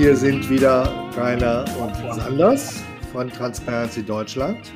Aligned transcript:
Hier 0.00 0.16
sind 0.16 0.48
wieder 0.48 0.90
Rainer 1.14 1.66
und 1.78 1.94
Sanders 2.14 2.82
von 3.12 3.28
Transparency 3.28 4.02
Deutschland. 4.02 4.72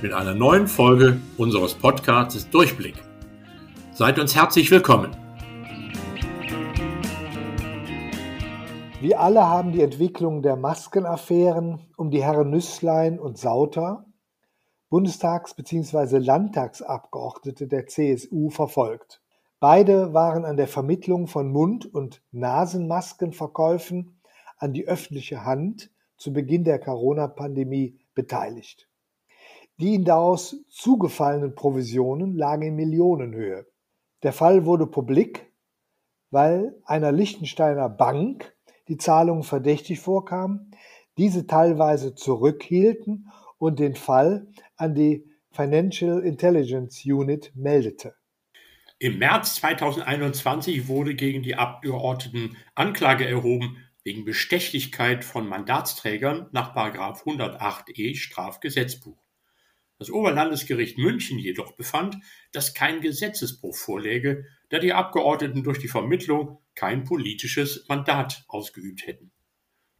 Mit 0.00 0.12
einer 0.12 0.36
neuen 0.36 0.68
Folge 0.68 1.20
unseres 1.36 1.74
Podcasts 1.74 2.48
Durchblick. 2.50 2.94
Seid 3.92 4.20
uns 4.20 4.36
herzlich 4.36 4.70
willkommen. 4.70 5.10
Wir 9.00 9.20
alle 9.20 9.48
haben 9.48 9.72
die 9.72 9.82
Entwicklung 9.82 10.42
der 10.42 10.54
Maskenaffären 10.54 11.80
um 11.96 12.12
die 12.12 12.22
Herren 12.22 12.50
Nüßlein 12.50 13.18
und 13.18 13.38
Sauter, 13.38 14.06
Bundestags- 14.90 15.54
bzw. 15.54 16.18
Landtagsabgeordnete 16.18 17.66
der 17.66 17.88
CSU, 17.88 18.50
verfolgt. 18.50 19.20
Beide 19.58 20.14
waren 20.14 20.44
an 20.44 20.56
der 20.56 20.68
Vermittlung 20.68 21.26
von 21.26 21.50
Mund- 21.50 21.92
und 21.92 22.22
Nasenmaskenverkäufen 22.30 24.15
an 24.58 24.72
die 24.72 24.86
öffentliche 24.86 25.44
Hand 25.44 25.90
zu 26.16 26.32
Beginn 26.32 26.64
der 26.64 26.78
Corona-Pandemie 26.78 27.98
beteiligt. 28.14 28.88
Die 29.78 29.94
ihnen 29.94 30.04
daraus 30.04 30.56
zugefallenen 30.68 31.54
Provisionen 31.54 32.34
lagen 32.34 32.62
in 32.62 32.76
Millionenhöhe. 32.76 33.66
Der 34.22 34.32
Fall 34.32 34.64
wurde 34.64 34.86
publik, 34.86 35.52
weil 36.30 36.74
einer 36.84 37.12
Liechtensteiner 37.12 37.88
Bank 37.88 38.56
die 38.88 38.96
Zahlungen 38.96 39.42
verdächtig 39.42 40.00
vorkamen, 40.00 40.70
diese 41.18 41.46
teilweise 41.46 42.14
zurückhielten 42.14 43.30
und 43.58 43.78
den 43.78 43.96
Fall 43.96 44.48
an 44.76 44.94
die 44.94 45.26
Financial 45.50 46.20
Intelligence 46.20 47.04
Unit 47.04 47.52
meldete. 47.54 48.14
Im 48.98 49.18
März 49.18 49.56
2021 49.56 50.88
wurde 50.88 51.14
gegen 51.14 51.42
die 51.42 51.56
Abgeordneten 51.56 52.56
Anklage 52.74 53.26
erhoben 53.26 53.76
wegen 54.06 54.24
Bestechlichkeit 54.24 55.24
von 55.24 55.48
Mandatsträgern 55.48 56.48
nach 56.52 56.76
108e 56.76 58.14
Strafgesetzbuch. 58.14 59.20
Das 59.98 60.12
Oberlandesgericht 60.12 60.96
München 60.96 61.40
jedoch 61.40 61.72
befand, 61.72 62.16
dass 62.52 62.72
kein 62.72 63.00
Gesetzesbruch 63.00 63.74
vorläge, 63.74 64.44
da 64.68 64.78
die 64.78 64.92
Abgeordneten 64.92 65.64
durch 65.64 65.80
die 65.80 65.88
Vermittlung 65.88 66.60
kein 66.76 67.02
politisches 67.02 67.88
Mandat 67.88 68.44
ausgeübt 68.46 69.08
hätten. 69.08 69.32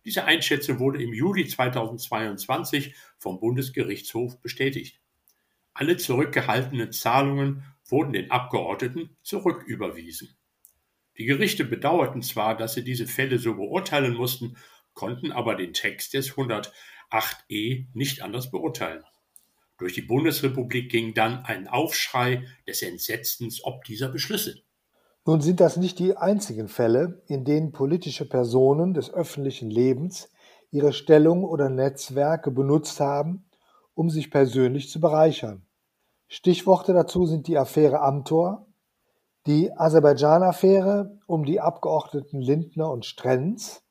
Diese 0.05 0.25
Einschätzung 0.25 0.79
wurde 0.79 1.03
im 1.03 1.13
Juli 1.13 1.49
2022 1.49 2.95
vom 3.19 3.41
Bundesgerichtshof 3.41 4.41
bestätigt. 4.41 5.01
Alle 5.75 5.97
zurückgehaltenen 5.97 6.93
Zahlungen 6.93 7.65
wurden 7.89 8.13
den 8.13 8.31
Abgeordneten 8.31 9.17
zurücküberwiesen. 9.25 10.37
Die 11.19 11.25
Gerichte 11.25 11.65
bedauerten 11.65 12.23
zwar, 12.23 12.57
dass 12.57 12.75
sie 12.75 12.85
diese 12.85 13.07
Fälle 13.07 13.39
so 13.39 13.55
beurteilen 13.55 14.15
mussten, 14.15 14.57
konnten 14.93 15.33
aber 15.33 15.55
den 15.55 15.73
Text 15.73 16.15
des 16.15 16.33
108e 16.35 17.87
nicht 17.95 18.23
anders 18.23 18.51
beurteilen. 18.51 19.05
Durch 19.79 19.93
die 19.93 20.03
Bundesrepublik 20.03 20.91
ging 20.91 21.15
dann 21.15 21.45
ein 21.45 21.69
Aufschrei 21.69 22.47
des 22.67 22.83
Entsetzens 22.83 23.63
ob 23.65 23.85
dieser 23.85 24.09
Beschlüsse. 24.09 24.57
Nun 25.27 25.41
sind 25.41 25.61
das 25.61 25.77
nicht 25.77 25.99
die 25.99 26.17
einzigen 26.17 26.69
Fälle, 26.69 27.23
in 27.27 27.45
denen 27.45 27.73
politische 27.73 28.29
Personen 28.29 28.95
des 28.95 29.13
öffentlichen 29.13 29.71
Lebens 29.71 30.31
ihre 30.71 30.93
Stellung 30.93 31.45
oder 31.45 31.69
Netzwerke 31.69 32.51
benutzt 32.51 33.01
haben, 33.01 33.45
um 33.95 34.09
sich 34.09 34.31
persönlich 34.31 34.89
zu 34.89 35.01
bereichern. 35.01 35.67
Stichworte 36.29 36.93
dazu 36.93 37.27
sind 37.27 37.49
die 37.49 37.59
Affäre 37.59 38.01
Amtor, 38.01 38.67
die 39.47 39.73
Aserbaidschan-Affäre 39.73 41.21
um 41.27 41.45
die 41.45 41.61
Abgeordneten 41.61 42.41
Lindner 42.41 42.91
und 42.91 43.07
Strenz, 43.07 43.85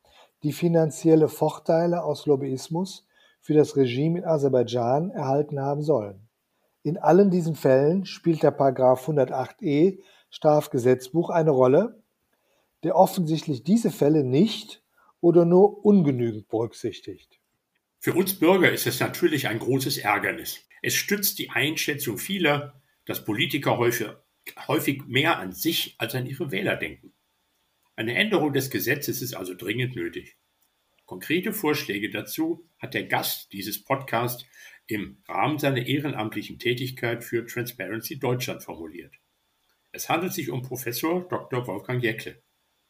die 0.43 0.51
finanzielle 0.51 1.29
Vorteile 1.29 2.03
aus 2.03 2.25
Lobbyismus 2.25 3.07
für 3.39 3.53
das 3.53 3.77
Regime 3.77 4.19
in 4.19 4.25
Aserbaidschan 4.25 5.11
erhalten 5.11 5.61
haben 5.61 5.81
sollen. 5.81 6.27
In 6.83 6.97
allen 6.97 7.31
diesen 7.31 7.55
Fällen 7.55 8.05
spielt 8.05 8.43
der 8.43 8.51
Paragraph 8.51 9.07
108e 9.07 9.99
Strafgesetzbuch 10.29 11.29
eine 11.29 11.51
Rolle, 11.51 12.03
der 12.83 12.97
offensichtlich 12.97 13.63
diese 13.63 13.91
Fälle 13.91 14.23
nicht 14.25 14.83
oder 15.21 15.45
nur 15.45 15.85
ungenügend 15.85 16.49
berücksichtigt. 16.49 17.39
Für 17.99 18.13
uns 18.13 18.37
Bürger 18.37 18.71
ist 18.71 18.85
es 18.87 18.99
natürlich 18.99 19.47
ein 19.47 19.59
großes 19.59 19.99
Ärgernis. 19.99 20.59
Es 20.81 20.93
stützt 20.93 21.39
die 21.39 21.49
Einschätzung 21.49 22.17
vieler, 22.17 22.73
dass 23.05 23.23
Politiker 23.23 23.77
häufig, 23.77 24.09
häufig 24.67 25.05
mehr 25.07 25.39
an 25.39 25.51
sich 25.53 25.95
als 25.97 26.15
an 26.15 26.25
ihre 26.25 26.51
Wähler 26.51 26.75
denken. 26.75 27.13
Eine 27.95 28.15
Änderung 28.15 28.53
des 28.53 28.69
Gesetzes 28.69 29.21
ist 29.21 29.33
also 29.33 29.55
dringend 29.55 29.95
nötig. 29.95 30.37
Konkrete 31.05 31.53
Vorschläge 31.53 32.09
dazu 32.09 32.67
hat 32.79 32.93
der 32.93 33.05
Gast 33.05 33.53
dieses 33.53 33.83
Podcasts 33.83 34.45
im 34.87 35.17
Rahmen 35.27 35.59
seiner 35.59 35.85
ehrenamtlichen 35.85 36.59
Tätigkeit 36.59 37.23
für 37.23 37.45
Transparency 37.45 38.19
Deutschland 38.19 38.63
formuliert. 38.63 39.15
Es 39.91 40.09
handelt 40.09 40.33
sich 40.33 40.49
um 40.49 40.61
Professor 40.61 41.27
Dr. 41.27 41.65
Wolfgang 41.67 42.03
Jäckle. 42.03 42.41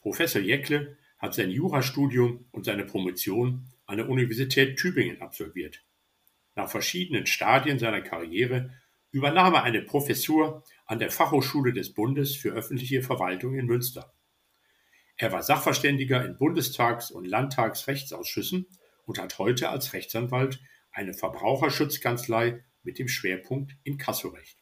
Professor 0.01 0.41
Jäckle 0.41 0.97
hat 1.19 1.33
sein 1.33 1.51
Jurastudium 1.51 2.47
und 2.51 2.65
seine 2.65 2.85
Promotion 2.85 3.67
an 3.85 3.97
der 3.97 4.09
Universität 4.09 4.77
Tübingen 4.77 5.21
absolviert. 5.21 5.83
Nach 6.55 6.69
verschiedenen 6.69 7.25
Stadien 7.25 7.79
seiner 7.79 8.01
Karriere 8.01 8.73
übernahm 9.11 9.53
er 9.53 9.63
eine 9.63 9.81
Professur 9.81 10.63
an 10.85 10.99
der 10.99 11.11
Fachhochschule 11.11 11.73
des 11.73 11.93
Bundes 11.93 12.35
für 12.35 12.51
öffentliche 12.51 13.01
Verwaltung 13.01 13.55
in 13.55 13.65
Münster. 13.65 14.13
Er 15.17 15.31
war 15.31 15.43
Sachverständiger 15.43 16.25
in 16.25 16.37
Bundestags- 16.37 17.11
und 17.11 17.25
Landtagsrechtsausschüssen 17.25 18.67
und 19.05 19.19
hat 19.19 19.39
heute 19.39 19.69
als 19.69 19.93
Rechtsanwalt 19.93 20.61
eine 20.91 21.13
Verbraucherschutzkanzlei 21.13 22.63
mit 22.83 22.99
dem 22.99 23.07
Schwerpunkt 23.07 23.77
Inkassorecht. 23.83 24.57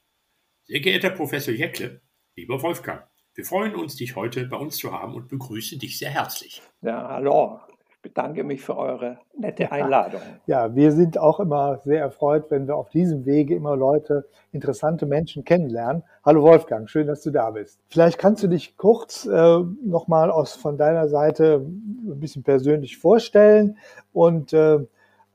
Sehr 0.64 0.80
geehrter 0.80 1.10
Professor 1.10 1.54
Jäckle, 1.54 2.02
lieber 2.36 2.62
Wolfgang, 2.62 3.06
wir 3.36 3.46
freuen 3.46 3.76
uns, 3.76 3.96
dich 3.96 4.16
heute 4.16 4.46
bei 4.46 4.58
uns 4.58 4.78
zu 4.78 4.92
haben 4.92 5.16
und 5.16 5.28
begrüßen 5.28 5.80
dich 5.80 5.98
sehr 5.98 6.12
herzlich. 6.12 6.62
Ja, 6.82 7.08
hallo 7.10 7.60
bedanke 8.04 8.44
mich 8.44 8.62
für 8.62 8.78
eure 8.78 9.18
nette 9.36 9.72
Einladung. 9.72 10.22
Ja, 10.46 10.76
wir 10.76 10.92
sind 10.92 11.18
auch 11.18 11.40
immer 11.40 11.80
sehr 11.80 12.02
erfreut, 12.02 12.52
wenn 12.52 12.68
wir 12.68 12.76
auf 12.76 12.90
diesem 12.90 13.26
Wege 13.26 13.56
immer 13.56 13.76
Leute, 13.76 14.28
interessante 14.52 15.06
Menschen 15.06 15.46
kennenlernen. 15.46 16.04
Hallo 16.24 16.44
Wolfgang, 16.44 16.90
schön, 16.90 17.08
dass 17.08 17.22
du 17.22 17.32
da 17.32 17.50
bist. 17.50 17.80
Vielleicht 17.88 18.20
kannst 18.20 18.44
du 18.44 18.48
dich 18.48 18.78
kurz 18.78 19.26
äh, 19.26 19.60
nochmal 19.84 20.30
aus 20.30 20.54
von 20.54 20.78
deiner 20.78 21.08
Seite 21.08 21.66
ein 21.66 22.20
bisschen 22.20 22.44
persönlich 22.44 22.98
vorstellen 22.98 23.78
und 24.12 24.52
äh, 24.52 24.80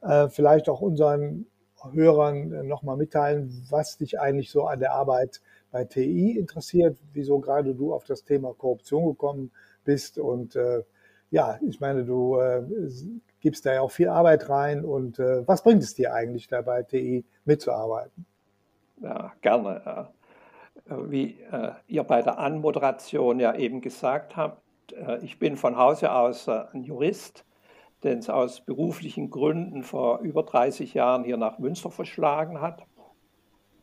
äh, 0.03 0.29
vielleicht 0.29 0.69
auch 0.69 0.83
unseren 0.83 1.47
Hörern 1.93 2.67
nochmal 2.67 2.97
mitteilen, 2.97 3.65
was 3.71 3.97
dich 3.97 4.21
eigentlich 4.21 4.51
so 4.51 4.67
an 4.67 4.81
der 4.81 4.93
Arbeit 4.93 5.41
bei 5.71 5.85
TI 5.85 6.37
interessiert, 6.39 6.99
wieso 7.13 7.39
gerade 7.41 7.75
du 7.75 7.95
auf 7.95 8.05
das 8.05 8.25
Thema 8.25 8.53
Korruption 8.53 9.07
gekommen 9.07 9.53
bist 9.85 10.19
und 10.19 10.55
äh, 10.55 10.83
ja, 11.31 11.59
ich 11.67 11.81
meine, 11.81 12.05
du 12.05 12.39
äh, 12.39 12.63
gibst 13.41 13.67
da 13.67 13.75
ja 13.75 13.81
auch 13.81 13.91
viel 13.91 14.09
Arbeit 14.09 14.49
rein 14.49 14.85
und 14.85 15.19
äh, 15.19 15.47
was 15.47 15.63
bringt 15.63 15.83
es 15.83 15.95
dir 15.95 16.15
eigentlich 16.15 16.49
dabei, 16.49 16.83
TI 16.83 17.25
mitzuarbeiten? 17.45 18.27
Ja, 19.01 19.33
gerne. 19.41 20.11
Wie 20.87 21.39
äh, 21.53 21.73
ihr 21.87 22.03
bei 22.05 22.23
der 22.23 22.39
Anmoderation 22.39 23.41
ja 23.41 23.55
eben 23.55 23.81
gesagt 23.81 24.37
habt, 24.37 24.63
äh, 24.93 25.19
ich 25.25 25.39
bin 25.39 25.57
von 25.57 25.77
Hause 25.77 26.13
aus 26.13 26.49
äh, 26.49 26.65
ein 26.73 26.83
Jurist, 26.83 27.45
den 28.05 28.19
es 28.19 28.31
aus 28.31 28.61
beruflichen 28.61 29.31
Gründen 29.31 29.83
vor 29.83 30.21
über 30.21 30.43
30 30.43 30.95
Jahren 30.95 31.25
hier 31.25 31.37
nach 31.37 31.59
Münster 31.59 31.91
verschlagen 31.91 32.61
hat. 32.61 32.87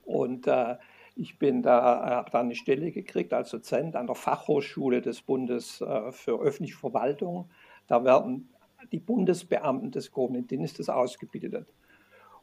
Und 0.05 0.47
äh, 0.47 0.75
ich 1.15 1.39
bin 1.39 1.61
da, 1.61 2.05
habe 2.09 2.29
da 2.29 2.41
eine 2.41 2.55
Stelle 2.55 2.91
gekriegt 2.91 3.33
als 3.33 3.49
Dozent 3.49 3.95
an 3.95 4.07
der 4.07 4.15
Fachhochschule 4.15 5.01
des 5.01 5.21
Bundes 5.21 5.81
äh, 5.81 6.11
für 6.11 6.39
öffentliche 6.39 6.77
Verwaltung. 6.77 7.49
Da 7.87 8.03
werden 8.03 8.49
die 8.91 8.99
Bundesbeamten 8.99 9.91
des 9.91 10.11
gehobenen 10.11 10.45
Dienstes 10.45 10.89
ausgebildet. 10.89 11.67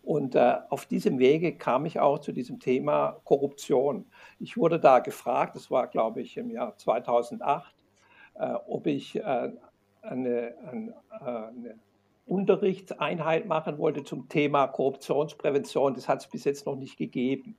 Und 0.02 0.35
äh, 0.35 0.56
auf 0.70 0.87
diesem 0.87 1.19
Wege 1.19 1.56
kam 1.56 1.87
ich 1.87 2.00
auch 2.00 2.19
zu 2.19 2.32
diesem 2.32 2.58
Thema 2.58 3.20
Korruption. 3.25 4.06
Ich 4.41 4.56
wurde 4.56 4.81
da 4.81 4.99
gefragt, 4.99 5.55
das 5.55 5.70
war, 5.70 5.87
glaube 5.87 6.23
ich, 6.23 6.37
im 6.37 6.50
Jahr 6.50 6.76
2008, 6.76 7.75
äh, 8.35 8.55
ob 8.67 8.87
ich 8.87 9.17
äh, 9.17 9.23
eine, 9.23 9.52
eine, 10.02 10.94
äh, 11.20 11.25
eine 11.25 11.79
Unterrichtseinheit 12.26 13.47
machen 13.47 13.79
wollte 13.79 14.02
zum 14.02 14.29
Thema 14.29 14.67
Korruptionsprävention. 14.67 15.94
Das 15.94 16.08
hat 16.08 16.20
es 16.20 16.26
bis 16.26 16.44
jetzt 16.44 16.67
noch 16.67 16.76
nicht 16.76 16.97
gegeben. 16.97 17.56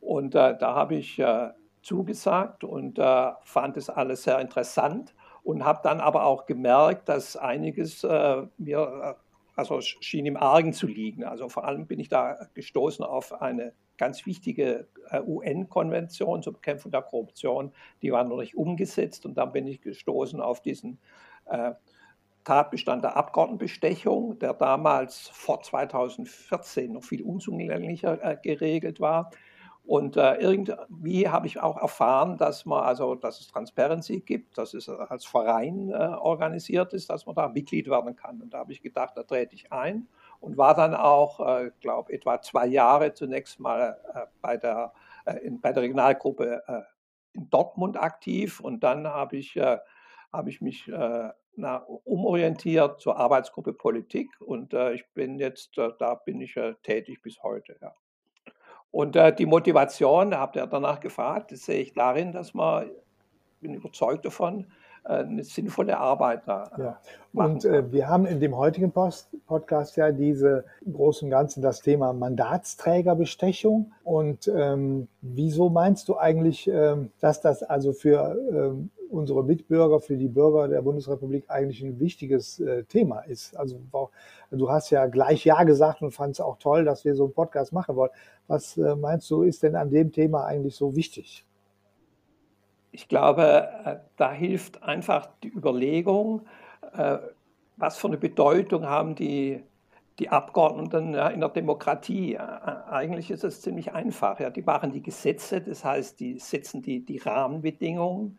Und 0.00 0.34
äh, 0.34 0.56
da 0.58 0.74
habe 0.74 0.96
ich 0.96 1.18
äh, 1.18 1.50
zugesagt 1.82 2.64
und 2.64 2.98
äh, 2.98 3.32
fand 3.44 3.76
es 3.76 3.88
alles 3.90 4.24
sehr 4.24 4.40
interessant 4.40 5.14
und 5.42 5.64
habe 5.64 5.80
dann 5.82 6.00
aber 6.00 6.24
auch 6.24 6.46
gemerkt, 6.46 7.08
dass 7.08 7.36
einiges 7.36 8.02
äh, 8.04 8.42
mir, 8.58 9.16
äh, 9.18 9.22
also 9.54 9.80
schien 9.80 10.26
im 10.26 10.36
Argen 10.36 10.72
zu 10.72 10.86
liegen. 10.86 11.24
Also 11.24 11.48
vor 11.48 11.64
allem 11.64 11.86
bin 11.86 12.00
ich 12.00 12.08
da 12.08 12.48
gestoßen 12.54 13.04
auf 13.04 13.40
eine 13.40 13.72
ganz 13.96 14.26
wichtige 14.26 14.88
äh, 15.10 15.20
UN-Konvention 15.20 16.42
zur 16.42 16.54
Bekämpfung 16.54 16.90
der 16.90 17.02
Korruption. 17.02 17.72
Die 18.02 18.12
war 18.12 18.24
noch 18.24 18.38
nicht 18.38 18.56
umgesetzt 18.56 19.24
und 19.24 19.38
dann 19.38 19.52
bin 19.52 19.66
ich 19.66 19.80
gestoßen 19.80 20.40
auf 20.40 20.60
diesen 20.60 20.98
Tatbestand 22.46 23.02
der 23.02 23.16
Abgeordnetenbestechung, 23.16 24.38
der 24.38 24.54
damals 24.54 25.28
vor 25.32 25.62
2014 25.62 26.92
noch 26.92 27.02
viel 27.02 27.22
unzugänglicher 27.22 28.22
äh, 28.22 28.36
geregelt 28.40 29.00
war. 29.00 29.32
Und 29.86 30.16
äh, 30.16 30.34
irgendwie 30.38 31.28
habe 31.28 31.46
ich 31.46 31.60
auch 31.60 31.76
erfahren, 31.76 32.36
dass 32.38 32.66
man 32.66 32.82
also, 32.82 33.14
dass 33.14 33.38
es 33.38 33.46
Transparency 33.46 34.18
gibt, 34.18 34.58
dass 34.58 34.74
es 34.74 34.88
als 34.88 35.24
Verein 35.24 35.90
äh, 35.90 35.94
organisiert 35.94 36.92
ist, 36.92 37.08
dass 37.08 37.24
man 37.24 37.36
da 37.36 37.48
Mitglied 37.48 37.88
werden 37.88 38.16
kann. 38.16 38.42
Und 38.42 38.52
da 38.52 38.58
habe 38.58 38.72
ich 38.72 38.82
gedacht, 38.82 39.12
da 39.16 39.22
trete 39.22 39.54
ich 39.54 39.72
ein 39.72 40.08
und 40.40 40.56
war 40.56 40.74
dann 40.74 40.92
auch, 40.92 41.38
äh, 41.38 41.70
glaube 41.80 42.12
etwa 42.12 42.40
zwei 42.42 42.66
Jahre 42.66 43.14
zunächst 43.14 43.60
mal 43.60 43.96
äh, 44.12 44.26
bei 44.40 44.56
der 44.56 44.92
äh, 45.24 45.36
in, 45.38 45.60
bei 45.60 45.72
der 45.72 45.84
Regionalgruppe 45.84 46.62
äh, 46.66 46.82
in 47.34 47.48
Dortmund 47.50 47.96
aktiv 47.96 48.58
und 48.58 48.82
dann 48.82 49.06
habe 49.06 49.36
ich 49.36 49.60
habe 50.32 50.50
ich 50.50 50.62
mich 50.62 50.90
na, 51.54 51.76
umorientiert 52.04 52.98
zur 53.00 53.18
Arbeitsgruppe 53.18 53.74
Politik 53.74 54.30
und 54.40 54.72
ich 54.72 55.04
bin 55.12 55.38
jetzt 55.38 55.76
da 55.76 56.14
bin 56.14 56.40
ich 56.40 56.58
tätig 56.82 57.20
bis 57.20 57.42
heute. 57.42 57.76
Ja. 57.82 57.92
Und 58.96 59.14
äh, 59.14 59.30
die 59.30 59.44
Motivation, 59.44 60.30
da 60.30 60.38
habt 60.38 60.56
ihr 60.56 60.66
danach 60.66 61.00
gefragt, 61.00 61.52
das 61.52 61.66
sehe 61.66 61.82
ich 61.82 61.92
darin, 61.92 62.32
dass 62.32 62.54
man, 62.54 62.86
ich 62.86 63.60
bin 63.60 63.74
überzeugt 63.74 64.24
davon, 64.24 64.68
äh, 65.04 65.18
eine 65.18 65.44
sinnvolle 65.44 65.98
Arbeit 65.98 66.48
da. 66.48 66.70
Äh, 66.78 66.80
ja. 66.80 67.00
Und 67.34 67.66
äh, 67.66 67.92
wir 67.92 68.08
haben 68.08 68.24
in 68.24 68.40
dem 68.40 68.56
heutigen 68.56 68.92
Post 68.92 69.28
Podcast 69.46 69.98
ja 69.98 70.12
diese 70.12 70.64
großen 70.90 71.26
und 71.26 71.30
Ganzen 71.30 71.60
das 71.60 71.82
Thema 71.82 72.14
Mandatsträgerbestechung. 72.14 73.92
Und 74.02 74.48
ähm, 74.48 75.08
wieso 75.20 75.68
meinst 75.68 76.08
du 76.08 76.16
eigentlich, 76.16 76.66
ähm, 76.66 77.10
dass 77.20 77.42
das 77.42 77.62
also 77.62 77.92
für 77.92 78.34
ähm, 78.50 78.88
unsere 79.10 79.44
Mitbürger, 79.44 80.00
für 80.00 80.16
die 80.16 80.28
Bürger 80.28 80.68
der 80.68 80.82
Bundesrepublik 80.82 81.44
eigentlich 81.48 81.82
ein 81.82 81.98
wichtiges 82.00 82.60
äh, 82.60 82.84
Thema 82.84 83.20
ist. 83.20 83.56
Also 83.56 83.80
du 84.50 84.70
hast 84.70 84.90
ja 84.90 85.06
gleich 85.06 85.44
Ja 85.44 85.64
gesagt 85.64 86.02
und 86.02 86.12
fand 86.12 86.32
es 86.32 86.40
auch 86.40 86.58
toll, 86.58 86.84
dass 86.84 87.04
wir 87.04 87.14
so 87.14 87.24
einen 87.24 87.34
Podcast 87.34 87.72
machen 87.72 87.96
wollen. 87.96 88.10
Was 88.46 88.76
äh, 88.76 88.94
meinst 88.96 89.30
du, 89.30 89.42
ist 89.42 89.62
denn 89.62 89.76
an 89.76 89.90
dem 89.90 90.12
Thema 90.12 90.44
eigentlich 90.44 90.76
so 90.76 90.94
wichtig? 90.96 91.44
Ich 92.92 93.08
glaube, 93.08 93.68
äh, 93.84 93.96
da 94.16 94.32
hilft 94.32 94.82
einfach 94.82 95.28
die 95.42 95.48
Überlegung, 95.48 96.42
was 97.76 97.98
für 97.98 98.06
eine 98.06 98.16
Bedeutung 98.16 98.86
haben 98.86 99.16
die, 99.16 99.62
die 100.18 100.30
Abgeordneten 100.30 101.14
in 101.14 101.40
der 101.40 101.48
Demokratie. 101.50 102.38
Eigentlich 102.38 103.30
ist 103.30 103.44
es 103.44 103.60
ziemlich 103.60 103.92
einfach. 103.92 104.38
Die 104.52 104.62
machen 104.62 104.92
die 104.92 105.02
Gesetze, 105.02 105.60
das 105.60 105.84
heißt, 105.84 106.20
die 106.20 106.38
setzen 106.38 106.80
die, 106.80 107.04
die 107.04 107.18
Rahmenbedingungen 107.18 108.38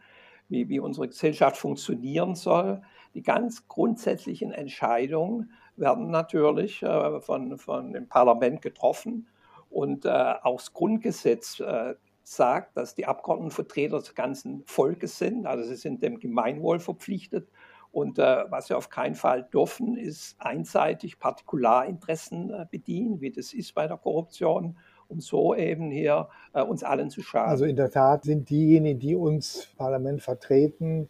wie, 0.49 0.69
wie 0.69 0.79
unsere 0.79 1.07
Gesellschaft 1.07 1.57
funktionieren 1.57 2.35
soll. 2.35 2.81
Die 3.13 3.23
ganz 3.23 3.67
grundsätzlichen 3.67 4.51
Entscheidungen 4.51 5.51
werden 5.75 6.09
natürlich 6.09 6.83
äh, 6.83 7.21
von, 7.21 7.57
von 7.57 7.93
dem 7.93 8.07
Parlament 8.07 8.61
getroffen. 8.61 9.27
Und 9.69 10.05
äh, 10.05 10.09
auch 10.09 10.57
das 10.57 10.73
Grundgesetz 10.73 11.59
äh, 11.59 11.95
sagt, 12.23 12.75
dass 12.75 12.95
die 12.95 13.05
Abgeordneten 13.05 13.51
Vertreter 13.51 13.99
des 13.99 14.15
ganzen 14.15 14.63
Volkes 14.65 15.17
sind. 15.17 15.45
Also 15.45 15.63
sie 15.63 15.75
sind 15.75 16.03
dem 16.03 16.19
Gemeinwohl 16.19 16.79
verpflichtet. 16.79 17.49
Und 17.91 18.19
äh, 18.19 18.45
was 18.49 18.67
sie 18.67 18.75
auf 18.75 18.89
keinen 18.89 19.15
Fall 19.15 19.43
dürfen, 19.43 19.95
ist 19.95 20.35
einseitig 20.39 21.19
Partikularinteressen 21.19 22.51
äh, 22.51 22.65
bedienen, 22.69 23.21
wie 23.21 23.31
das 23.31 23.53
ist 23.53 23.73
bei 23.73 23.87
der 23.87 23.97
Korruption 23.97 24.77
um 25.09 25.19
so 25.19 25.55
eben 25.55 25.91
hier 25.91 26.27
äh, 26.53 26.61
uns 26.61 26.83
allen 26.83 27.09
zu 27.09 27.21
schaden. 27.21 27.49
Also 27.49 27.65
in 27.65 27.75
der 27.75 27.91
Tat 27.91 28.23
sind 28.23 28.49
diejenigen, 28.49 28.99
die 28.99 29.15
uns 29.15 29.69
Parlament 29.77 30.21
vertreten, 30.21 31.09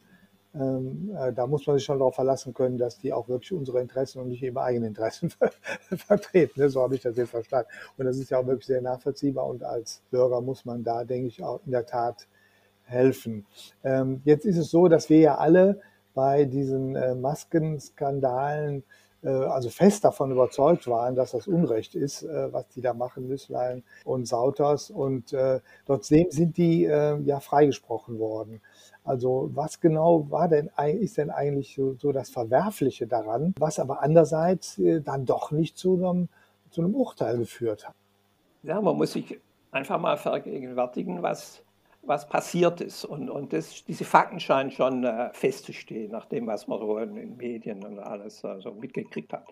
ähm, 0.60 1.12
äh, 1.16 1.34
da 1.34 1.46
muss 1.46 1.68
man 1.68 1.78
sich 1.78 1.86
schon 1.86 2.00
darauf 2.00 2.16
verlassen 2.16 2.54
können, 2.54 2.78
dass 2.78 2.98
die 2.98 3.14
auch 3.14 3.28
wirklich 3.28 3.54
unsere 3.54 3.80
Interessen 3.80 4.20
und 4.22 4.30
nicht 4.30 4.42
ihre 4.42 4.62
eigenen 4.62 4.90
Interessen 4.90 5.32
vertreten. 5.96 6.62
Ne? 6.62 6.70
So 6.70 6.82
habe 6.82 6.96
ich 6.96 7.02
das 7.02 7.18
jetzt 7.18 7.30
verstanden. 7.30 7.70
Und 7.98 8.06
das 8.06 8.18
ist 8.18 8.30
ja 8.30 8.40
auch 8.40 8.48
wirklich 8.48 8.66
sehr 8.66 8.82
nachvollziehbar 8.82 9.46
und 9.46 9.64
als 9.64 10.02
Bürger 10.10 10.42
muss 10.42 10.66
man 10.66 10.84
da, 10.84 11.04
denke 11.04 11.28
ich, 11.28 11.44
auch 11.44 11.60
in 11.66 11.72
der 11.72 11.86
Tat 11.86 12.28
helfen. 12.84 13.46
Ähm, 13.84 14.22
jetzt 14.24 14.46
ist 14.46 14.58
es 14.58 14.72
so, 14.72 14.88
dass 14.88 15.10
wir 15.10 15.20
ja 15.20 15.38
alle 15.38 15.82
bei 16.14 16.46
diesen 16.46 16.96
äh, 16.96 17.14
Maskenskandalen 17.14 18.84
also 19.28 19.70
fest 19.70 20.04
davon 20.04 20.32
überzeugt 20.32 20.88
waren, 20.88 21.16
dass 21.16 21.32
das 21.32 21.48
Unrecht 21.48 21.96
ist, 21.96 22.24
äh, 22.24 22.54
was 22.54 22.68
die 22.70 22.82
da 22.82 22.94
machen, 22.94 23.28
Nüsslein 23.28 23.84
und 24.06 24.28
Sauters. 24.28 24.90
Und 24.90 25.34
äh, 25.34 25.60
trotzdem 25.86 26.28
sind 26.30 26.58
die 26.58 26.82
ja 26.82 27.40
freigesprochen 27.40 28.20
worden. 28.20 28.62
Also 29.04 29.50
was 29.54 29.80
genau 29.80 30.30
war 30.30 30.48
denn, 30.48 30.70
ist 31.00 31.18
denn 31.18 31.30
eigentlich 31.30 31.76
so, 31.76 31.96
so 31.96 32.12
das 32.12 32.30
Verwerfliche 32.30 33.08
daran, 33.08 33.54
was 33.58 33.80
aber 33.80 34.04
andererseits 34.04 34.80
dann 35.04 35.26
doch 35.26 35.52
nicht 35.52 35.78
zu 35.78 35.96
einem, 35.96 36.30
zu 36.70 36.82
einem 36.82 36.94
Urteil 36.94 37.38
geführt 37.38 37.88
hat? 37.88 37.96
Ja, 38.64 38.82
man 38.82 38.98
muss 38.98 39.14
sich 39.14 39.40
einfach 39.72 40.00
mal 40.00 40.18
vergegenwärtigen, 40.18 41.22
was 41.24 41.64
was 42.08 42.28
passiert 42.28 42.82
ist. 42.82 43.06
Und, 43.06 43.30
und 43.30 43.54
das, 43.54 43.84
diese 43.86 44.06
Fakten 44.06 44.40
scheinen 44.40 44.72
schon 44.72 45.04
äh, 45.04 45.30
festzustehen, 45.34 46.12
nach 46.12 46.26
dem, 46.26 46.48
was 46.48 46.68
man 46.68 46.80
so 46.80 46.98
in 46.98 47.16
den 47.16 47.38
Medien 47.38 47.84
und 47.84 48.00
alles 48.00 48.44
also 48.46 48.72
mitgekriegt 48.72 49.34
hat. 49.34 49.46